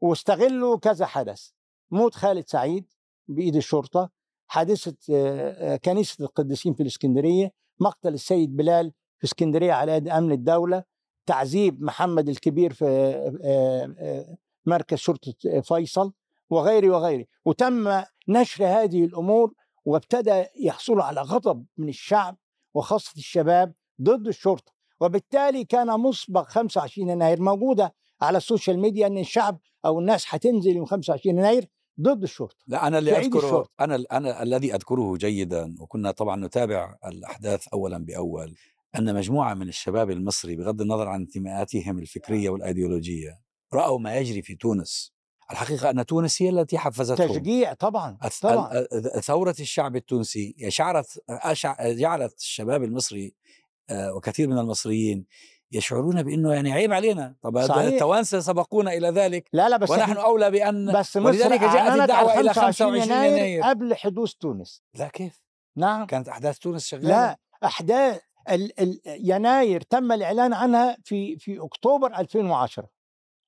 واستغلوا 0.00 0.76
كذا 0.76 1.06
حدث. 1.06 1.50
موت 1.90 2.14
خالد 2.14 2.48
سعيد 2.48 2.92
بإيد 3.28 3.56
الشرطة. 3.56 4.10
حادثة 4.46 4.96
آه، 5.10 5.74
آه، 5.74 5.76
كنيسة 5.76 6.24
القديسين 6.24 6.74
في 6.74 6.82
الإسكندرية. 6.82 7.52
مقتل 7.80 8.14
السيد 8.14 8.56
بلال 8.56 8.92
في 9.18 9.24
إسكندرية 9.24 9.72
على 9.72 9.92
يد 9.92 10.08
أمن 10.08 10.32
الدولة. 10.32 10.84
تعذيب 11.26 11.82
محمد 11.82 12.28
الكبير 12.28 12.72
في 12.72 12.84
آه، 13.44 13.94
آه، 13.98 14.36
مركز 14.66 14.98
شرطة 14.98 15.60
فيصل 15.62 16.12
وغيره 16.50 16.90
وغيره 16.90 17.24
وتم 17.44 18.02
نشر 18.28 18.66
هذه 18.66 19.04
الأمور 19.04 19.52
وابتدى 19.84 20.44
يحصلوا 20.60 21.04
على 21.04 21.20
غضب 21.20 21.64
من 21.76 21.88
الشعب 21.88 22.36
وخاصة 22.74 23.12
الشباب 23.16 23.72
ضد 24.02 24.28
الشرطة. 24.28 24.72
وبالتالي 25.00 25.64
كان 25.64 26.00
مسبق 26.00 26.48
25 26.48 27.08
يناير 27.08 27.40
موجودة 27.40 27.94
على 28.22 28.38
ال 28.38 28.44
social 28.44 28.78
media 28.78 29.06
إن 29.06 29.18
الشعب 29.18 29.58
أو 29.84 29.98
الناس 30.00 30.24
هتنزل 30.28 30.76
يوم 30.76 30.86
25 30.86 31.38
يناير 31.38 31.68
ضد 32.00 32.22
الشرطة 32.22 32.56
لا 32.66 32.86
أنا 32.86 32.98
اللي 32.98 33.18
أذكره 33.18 33.38
الشرطة. 33.38 33.70
أنا 33.80 34.04
أنا 34.12 34.42
الذي 34.42 34.74
أذكره 34.74 35.16
جيدا 35.16 35.74
وكنا 35.80 36.10
طبعا 36.10 36.36
نتابع 36.46 36.96
الأحداث 37.06 37.68
اولا 37.68 37.98
بأول. 37.98 38.54
أن 38.98 39.14
مجموعة 39.14 39.54
من 39.54 39.68
الشباب 39.68 40.10
المصري 40.10 40.56
بغض 40.56 40.80
النظر 40.80 41.08
عن 41.08 41.20
انتماءاتهم 41.20 41.98
الفكرية 41.98 42.50
والأيديولوجية 42.50 43.40
رأوا 43.74 43.98
ما 43.98 44.16
يجري 44.16 44.42
في 44.42 44.54
تونس. 44.54 45.14
الحقيقة 45.50 45.90
أن 45.90 46.06
تونس 46.06 46.42
هي 46.42 46.48
التي 46.48 46.78
حفزتهم. 46.78 47.28
تشجيع 47.28 47.72
طبعا 47.72 48.18
طبعا. 48.42 48.86
ثورة 49.20 49.54
الشعب 49.60 49.96
التونسي 49.96 50.56
شعرت 50.68 51.24
جعلت 51.80 52.38
الشباب 52.38 52.82
المصري 52.82 53.34
آه، 53.90 54.14
وكثير 54.14 54.48
من 54.48 54.58
المصريين 54.58 55.26
يشعرون 55.72 56.22
بأنه 56.22 56.54
يعني 56.54 56.72
عيب 56.72 56.92
علينا. 56.92 57.36
طب. 57.42 57.56
التوانسه 57.58 58.40
سبقونا 58.40 58.92
إلى 58.92 59.08
ذلك؟ 59.08 59.48
لا 59.52 59.68
لا 59.68 59.76
بس 59.76 59.90
ونحن 59.90 60.16
أولى 60.16 60.50
بأن 60.50 60.92
بس 60.92 61.16
مصر 61.16 61.26
ولذلك 61.26 61.60
جاءت 61.60 62.00
الدعوة 62.00 62.40
إلى 62.40 62.54
25 62.54 62.96
يناير 62.96 63.36
يناير. 63.36 63.62
قبل 63.62 63.94
حدوث 63.94 64.32
تونس. 64.32 64.82
لا 64.94 65.08
كيف؟ 65.08 65.42
نعم. 65.76 66.06
كانت 66.06 66.28
أحداث 66.28 66.58
تونس 66.58 66.86
شغالة؟ 66.86 67.08
لا 67.08 67.38
أحداث 67.64 68.20
ال 68.50 68.80
ال 68.80 69.00
يناير 69.06 69.80
تم 69.80 70.12
الإعلان 70.12 70.52
عنها 70.52 70.96
في 71.04 71.38
في 71.38 71.60
أكتوبر 71.60 72.18
2010 72.18 72.88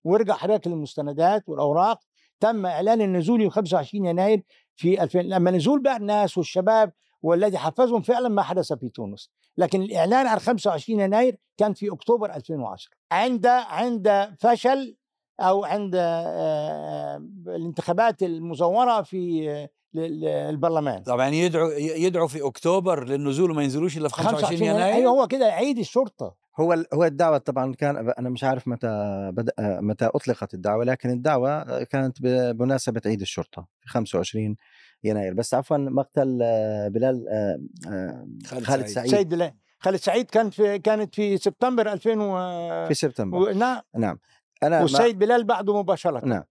وارجع 0.04 0.34
حضرتك 0.34 0.66
للمستندات 0.66 1.48
والأوراق. 1.48 2.00
تم 2.40 2.66
إعلان 2.66 3.00
النزول 3.00 3.40
يوم 3.40 3.50
25 3.50 4.06
يناير 4.06 4.42
في 4.76 5.02
2000 5.02 5.18
لما 5.22 5.50
نزول 5.50 5.82
بقى 5.82 5.96
الناس 5.96 6.38
والشباب 6.38 6.92
والذي 7.22 7.58
حفزهم 7.58 8.02
فعلا 8.02 8.28
ما 8.28 8.42
حدث 8.42 8.72
في 8.72 8.88
تونس. 8.88 9.30
لكن 9.58 9.82
الإعلان 9.82 10.26
عن 10.26 10.38
25 10.38 11.00
يناير 11.00 11.38
كان 11.56 11.72
في 11.74 11.92
أكتوبر 11.92 12.34
2010 12.34 12.90
عند 13.12 13.46
عند 13.46 14.34
فشل 14.38 14.96
أو 15.40 15.64
عند 15.64 15.92
آه، 15.96 17.16
الانتخابات 17.46 18.22
المزورة 18.22 19.02
في 19.02 19.68
ل- 19.94 20.20
ل- 20.20 20.24
البرلمان. 20.28 21.02
طبعا 21.02 21.28
يدعو 21.28 21.70
يدعو 21.78 22.26
في 22.28 22.46
أكتوبر 22.46 23.04
للنزول 23.08 23.50
وما 23.50 23.62
ينزلوش 23.62 23.96
إلا 23.96 24.08
في 24.08 24.14
25 24.14 24.62
يناير. 24.62 24.94
أيوه 24.94 25.10
هو 25.12 25.26
كده 25.26 25.46
عيد 25.46 25.78
الشرطة. 25.78 26.34
هو 26.60 26.84
هو 26.94 27.04
الدعوة 27.04 27.38
طبعا 27.38 27.74
كان 27.74 28.12
أنا 28.18 28.30
مش 28.30 28.44
عارف 28.44 28.68
متى 28.68 28.88
بدأ 29.34 29.52
متى 29.60 30.04
أطلقت 30.14 30.54
الدعوة 30.54 30.84
لكن 30.84 31.10
الدعوة 31.10 31.82
كانت 31.82 32.16
بمناسبة 32.22 33.00
عيد 33.06 33.20
الشرطة 33.20 33.66
في 33.80 33.88
25 33.88 34.56
يناير. 35.04 35.34
بس 35.34 35.54
عفوا 35.54 35.76
مقتل 35.76 36.38
آه، 36.42 36.88
بلال 36.88 37.24
آه، 37.28 37.60
آه، 37.90 38.26
خالد 38.46 38.64
خالد 38.64 38.86
سعيد. 38.86 38.94
سعيد. 38.94 39.10
سيد 39.10 39.28
بلال. 39.28 39.52
خالد 39.78 39.96
سعيد 39.96 40.30
كان 40.30 40.50
في 40.50 40.78
كانت 40.78 41.14
في 41.14 41.36
سبتمبر 41.36 41.92
2000 41.92 42.20
و... 42.20 42.86
في 42.88 42.94
سبتمبر. 42.94 43.38
و... 43.38 43.50
نعم. 43.52 43.80
نعم. 43.96 44.18
أنا 44.62 44.76
ما 44.76 44.82
والسيد 44.82 45.18
بلال 45.18 45.44
بعده 45.44 45.78
مباشرة. 45.82 46.24
نعم. 46.26 46.42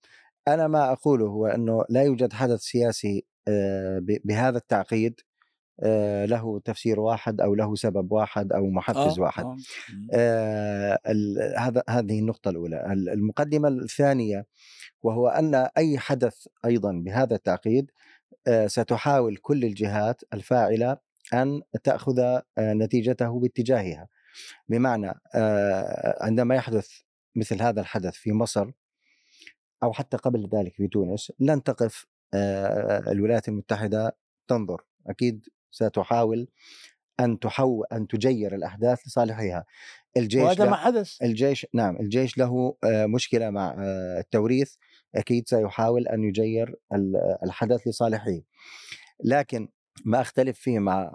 أنا 0.47 0.67
ما 0.67 0.91
أقوله 0.91 1.25
هو 1.25 1.47
إنه 1.47 1.86
لا 1.89 2.03
يوجد 2.03 2.34
حدث 2.34 2.60
سياسي 2.62 3.25
آه، 3.47 3.99
بهذا 4.25 4.58
التعقيد 4.58 5.19
آه، 5.84 6.25
له 6.25 6.60
تفسير 6.60 6.99
واحد 6.99 7.41
أو 7.41 7.55
له 7.55 7.75
سبب 7.75 8.12
واحد 8.12 8.53
أو 8.53 8.69
محفز 8.69 9.19
آه، 9.19 9.21
واحد. 9.21 9.45
آه. 9.45 9.58
آه، 10.13 10.99
هذا 11.58 11.84
هذه 11.89 12.19
النقطة 12.19 12.49
الأولى. 12.49 12.86
ال- 12.93 13.10
المقدمة 13.10 13.67
الثانية 13.67 14.45
وهو 15.03 15.27
أن 15.27 15.55
أي 15.77 15.97
حدث 15.97 16.47
أيضا 16.65 16.91
بهذا 17.05 17.36
التعقيد 17.36 17.91
آه، 18.47 18.67
ستحاول 18.67 19.38
كل 19.38 19.63
الجهات 19.63 20.21
الفاعلة 20.34 20.97
أن 21.34 21.62
تأخذ 21.84 22.19
آه، 22.19 22.43
نتيجته 22.58 23.39
باتجاهها. 23.39 24.08
بمعنى 24.69 25.13
آه، 25.36 26.17
عندما 26.25 26.55
يحدث 26.55 26.89
مثل 27.36 27.62
هذا 27.62 27.81
الحدث 27.81 28.13
في 28.13 28.31
مصر 28.31 28.71
أو 29.83 29.93
حتى 29.93 30.17
قبل 30.17 30.49
ذلك 30.53 30.75
في 30.75 30.88
تونس 30.88 31.31
لن 31.39 31.63
تقف 31.63 32.07
الولايات 33.07 33.47
المتحدة 33.47 34.17
تنظر. 34.47 34.81
أكيد 35.07 35.45
ستحاول 35.71 36.47
أن 37.19 37.39
تحو 37.39 37.83
أن 37.83 38.07
تجير 38.07 38.55
الأحداث 38.55 39.07
لصالحها. 39.07 39.65
الجيش 40.17 40.43
وهذا 40.43 40.69
ما 40.69 40.75
حدث. 40.75 41.21
الجيش 41.21 41.67
نعم 41.73 41.95
الجيش 41.95 42.38
له 42.38 42.77
مشكلة 42.85 43.49
مع 43.49 43.75
التوريث. 44.19 44.75
أكيد 45.15 45.47
سيحاول 45.47 46.07
أن 46.07 46.23
يجير 46.23 46.75
ال- 46.93 47.38
الحدث 47.43 47.88
لصالحه. 47.88 48.41
لكن 49.23 49.69
ما 50.05 50.21
أختلف 50.21 50.59
فيه 50.59 50.79
مع 50.79 51.11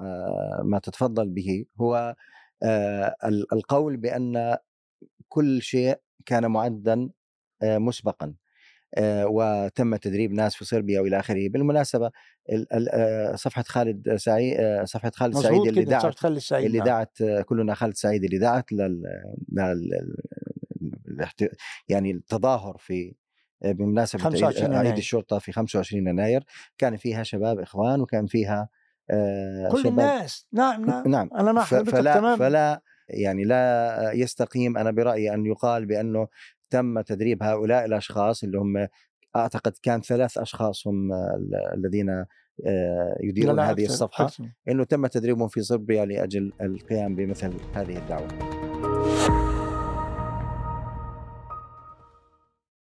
ما 0.62 0.78
تتفضل 0.78 1.28
به 1.28 1.64
هو 1.80 2.16
ال- 3.24 3.52
القول 3.52 3.96
بأن 3.96 4.56
كل 5.28 5.62
شيء 5.62 5.98
كان 6.26 6.50
معدا 6.50 7.10
مسبقا. 7.62 8.34
وتم 8.98 9.96
تدريب 9.96 10.33
ناس 10.33 10.55
في 10.55 10.64
صربيا 10.64 11.00
وإلى 11.00 11.18
آخره. 11.18 11.48
بالمناسبة 11.48 12.11
ال- 12.53 12.72
ال- 12.72 12.88
آه، 12.92 13.35
صفحة 13.37 13.62
خالد 13.62 14.16
سعيد 14.16 14.57
آه، 14.61 14.85
صفحة 14.85 15.11
خالد 15.14 15.37
سعيد 15.38 15.66
اللي 15.66 15.85
كده 15.85 15.90
دعت 15.98 16.14
خالد 16.18 16.37
السعيد 16.37 16.64
اللي 16.66 16.79
نعم. 16.79 16.87
دعت 16.87 17.20
آه، 17.22 17.42
كلنا 17.42 17.74
خالد 17.74 17.94
سعيد 17.94 18.24
اللي 18.24 18.38
دعت 18.38 18.72
لل, 18.72 19.03
لل... 19.53 20.16
يعني 21.88 22.11
التظاهر 22.11 22.76
في 22.79 23.14
آه، 23.64 23.72
بمناسبة 23.72 24.24
عيد, 24.24 24.33
25 24.33 24.74
عيد. 24.74 24.96
الشرطة 24.96 25.38
في 25.38 25.53
25 25.53 26.07
يناير. 26.09 26.44
كان 26.79 26.96
فيها 26.96 27.22
شباب 27.22 27.59
إخوان 27.59 28.00
وكان 28.00 28.26
فيها 28.26 28.68
آه، 29.11 29.68
كل 29.72 29.87
الناس. 29.88 30.46
نعم 30.53 30.85
نعم. 30.85 31.09
نعم. 31.09 31.31
أنا 31.35 31.62
حضرتك 31.62 31.90
فلا 31.90 32.14
تماما. 32.14 32.37
فلا 32.37 32.83
يعني 33.09 33.44
لا 33.44 34.12
يستقيم. 34.14 34.79
أنا 34.79 34.90
برأيي 34.90 35.35
أن 35.35 35.46
يقال 35.46 35.87
بأنه 35.87 36.29
تم 36.70 37.00
تدريب 37.00 37.42
هؤلاء 37.42 37.85
الأشخاص 37.85 38.44
اللي 38.44 38.59
هم 38.59 38.88
أعتقد 39.37 39.72
كان 39.83 40.00
ثلاث 40.00 40.38
اشخاص 40.38 40.87
هم 40.87 41.12
ال- 41.12 41.54
الذين 41.74 42.11
آه، 42.66 43.16
يديرون 43.20 43.50
هذه 43.61 43.85
الصفحة. 43.92 44.24
إنه 44.68 44.85
تم 44.85 45.06
تدريبهم 45.06 45.48
في 45.48 45.61
صربيا 45.62 46.04
لاجل 46.04 46.52
القيام 46.61 47.16
بمثل 47.16 47.52
هذه 47.74 47.96
الدعوة 47.98 48.59